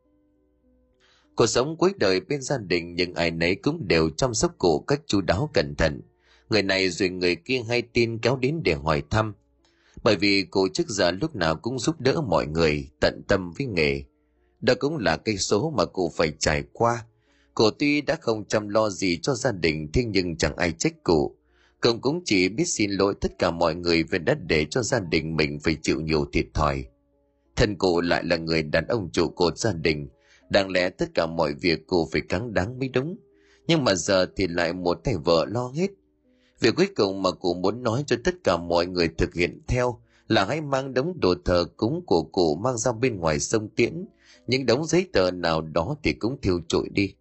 [1.36, 4.80] Cuộc sống cuối đời bên gia đình nhưng ai nấy cũng đều chăm sóc cụ
[4.80, 6.02] cách chu đáo cẩn thận.
[6.50, 9.34] Người này rồi người kia hay tin kéo đến để hỏi thăm
[10.06, 13.68] bởi vì cụ trước giờ lúc nào cũng giúp đỡ mọi người, tận tâm với
[13.68, 14.04] nghề.
[14.62, 17.06] Đó cũng là cây số mà cụ phải trải qua.
[17.54, 21.04] Cụ tuy đã không chăm lo gì cho gia đình, thế nhưng chẳng ai trách
[21.04, 21.36] cụ.
[21.82, 25.00] Cậu cũng chỉ biết xin lỗi tất cả mọi người về đã để cho gia
[25.00, 26.86] đình mình phải chịu nhiều thiệt thòi.
[27.56, 30.10] Thân cụ lại là người đàn ông trụ cột gia đình.
[30.50, 33.18] Đáng lẽ tất cả mọi việc cụ phải cắn đáng mới đúng.
[33.68, 35.90] Nhưng mà giờ thì lại một thầy vợ lo hết
[36.60, 40.00] việc cuối cùng mà cụ muốn nói cho tất cả mọi người thực hiện theo
[40.28, 44.06] là hãy mang đống đồ thờ cúng của cụ mang ra bên ngoài sông tiễn.
[44.48, 47.14] Những đống giấy tờ nào đó thì cũng thiêu trụi đi.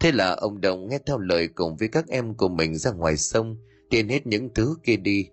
[0.00, 3.16] Thế là ông đồng nghe theo lời cùng với các em của mình ra ngoài
[3.16, 3.56] sông
[3.90, 5.28] tiền hết những thứ kia đi.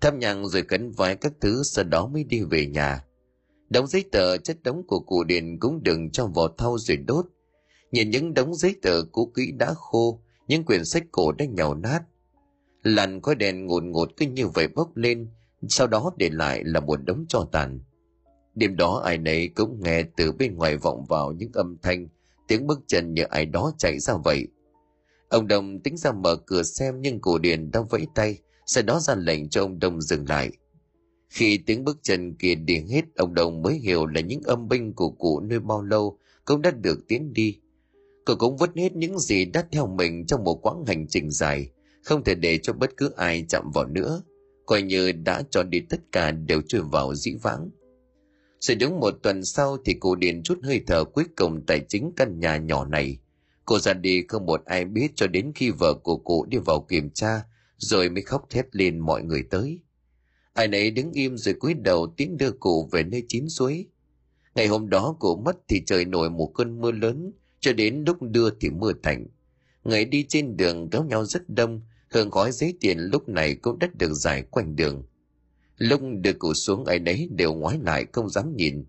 [0.00, 3.04] Thăm nhang rồi cấn vái các thứ, sau đó mới đi về nhà.
[3.70, 7.26] Đống giấy tờ chất đống của cụ điền cũng đừng trong vỏ thau rồi đốt.
[7.92, 11.74] Nhìn những đống giấy tờ cũ kỹ đã khô, những quyển sách cổ đã nhàu
[11.74, 12.00] nát
[12.84, 15.28] làn khói đèn ngột ngột cứ như vậy bốc lên,
[15.68, 17.80] sau đó để lại là một đống tro tàn.
[18.54, 22.08] Đêm đó ai nấy cũng nghe từ bên ngoài vọng vào những âm thanh,
[22.48, 24.46] tiếng bước chân như ai đó chạy ra vậy.
[25.28, 29.00] Ông đồng tính ra mở cửa xem nhưng cổ điền đang vẫy tay, sau đó
[29.00, 30.50] ra lệnh cho ông đồng dừng lại.
[31.28, 34.92] Khi tiếng bước chân kia đi hết, ông đồng mới hiểu là những âm binh
[34.92, 37.58] của cụ nuôi bao lâu cũng đã được tiến đi.
[38.26, 41.70] Cậu cũng vứt hết những gì đã theo mình trong một quãng hành trình dài
[42.04, 44.22] không thể để cho bất cứ ai chạm vào nữa
[44.66, 47.70] coi như đã cho đi tất cả đều trôi vào dĩ vãng
[48.66, 52.12] rồi đúng một tuần sau thì cô Điền chút hơi thở cuối cùng tại chính
[52.16, 53.18] căn nhà nhỏ này.
[53.64, 56.80] Cô ra đi không một ai biết cho đến khi vợ của cụ đi vào
[56.88, 57.42] kiểm tra,
[57.76, 59.80] rồi mới khóc thét lên mọi người tới.
[60.52, 63.86] Ai nấy đứng im rồi cúi đầu tiến đưa cụ về nơi chín suối.
[64.54, 68.22] Ngày hôm đó cụ mất thì trời nổi một cơn mưa lớn, cho đến lúc
[68.22, 69.26] đưa thì mưa thành.
[69.84, 71.80] Người đi trên đường kéo nhau rất đông,
[72.14, 75.02] hương gói giấy tiền lúc này cũng đất được dài quanh đường.
[75.78, 78.84] Lúc đưa cụ xuống ai nấy đều ngoái lại không dám nhìn.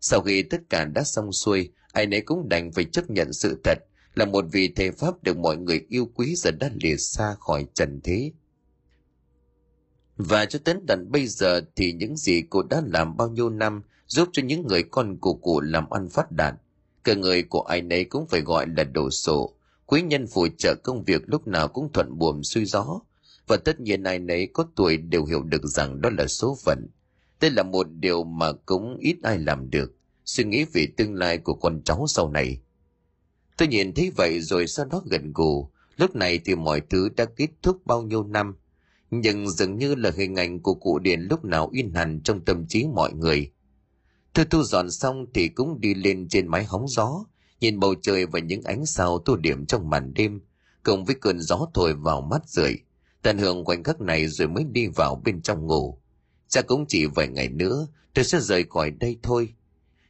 [0.00, 3.60] Sau khi tất cả đã xong xuôi, ai nấy cũng đành phải chấp nhận sự
[3.64, 3.78] thật
[4.14, 7.66] là một vị thầy Pháp được mọi người yêu quý giờ đã lìa xa khỏi
[7.74, 8.32] trần thế.
[10.16, 13.82] Và cho đến tận bây giờ thì những gì cô đã làm bao nhiêu năm
[14.06, 16.54] giúp cho những người con của cụ làm ăn phát đạt.
[17.04, 19.54] Cả người của ai nấy cũng phải gọi là đồ sổ.
[19.90, 23.00] Quý nhân phù trợ công việc lúc nào cũng thuận buồm xuôi gió
[23.46, 26.86] và tất nhiên ai nấy có tuổi đều hiểu được rằng đó là số phận.
[27.40, 31.38] Đây là một điều mà cũng ít ai làm được, suy nghĩ về tương lai
[31.38, 32.60] của con cháu sau này.
[33.56, 37.24] Tôi nhìn thấy vậy rồi sau đó gần gù, lúc này thì mọi thứ đã
[37.24, 38.54] kết thúc bao nhiêu năm,
[39.10, 42.66] nhưng dường như là hình ảnh của cụ điện lúc nào in hẳn trong tâm
[42.66, 43.50] trí mọi người.
[44.32, 47.24] Tôi thu dọn xong thì cũng đi lên trên mái hóng gió,
[47.60, 50.40] nhìn bầu trời và những ánh sao tô điểm trong màn đêm,
[50.82, 52.76] cùng với cơn gió thổi vào mắt rượi
[53.22, 55.98] tận hưởng khoảnh khắc này rồi mới đi vào bên trong ngủ.
[56.48, 59.54] Chắc cũng chỉ vài ngày nữa tôi sẽ rời khỏi đây thôi.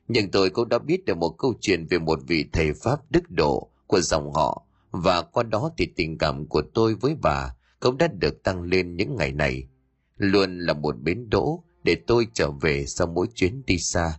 [0.08, 3.30] Nhưng tôi cũng đã biết được một câu chuyện về một vị thầy pháp đức
[3.30, 7.98] độ của dòng họ và qua đó thì tình cảm của tôi với bà cũng
[7.98, 9.68] đã được tăng lên những ngày này.
[10.16, 14.18] Luôn là một bến đỗ để tôi trở về sau mỗi chuyến đi xa.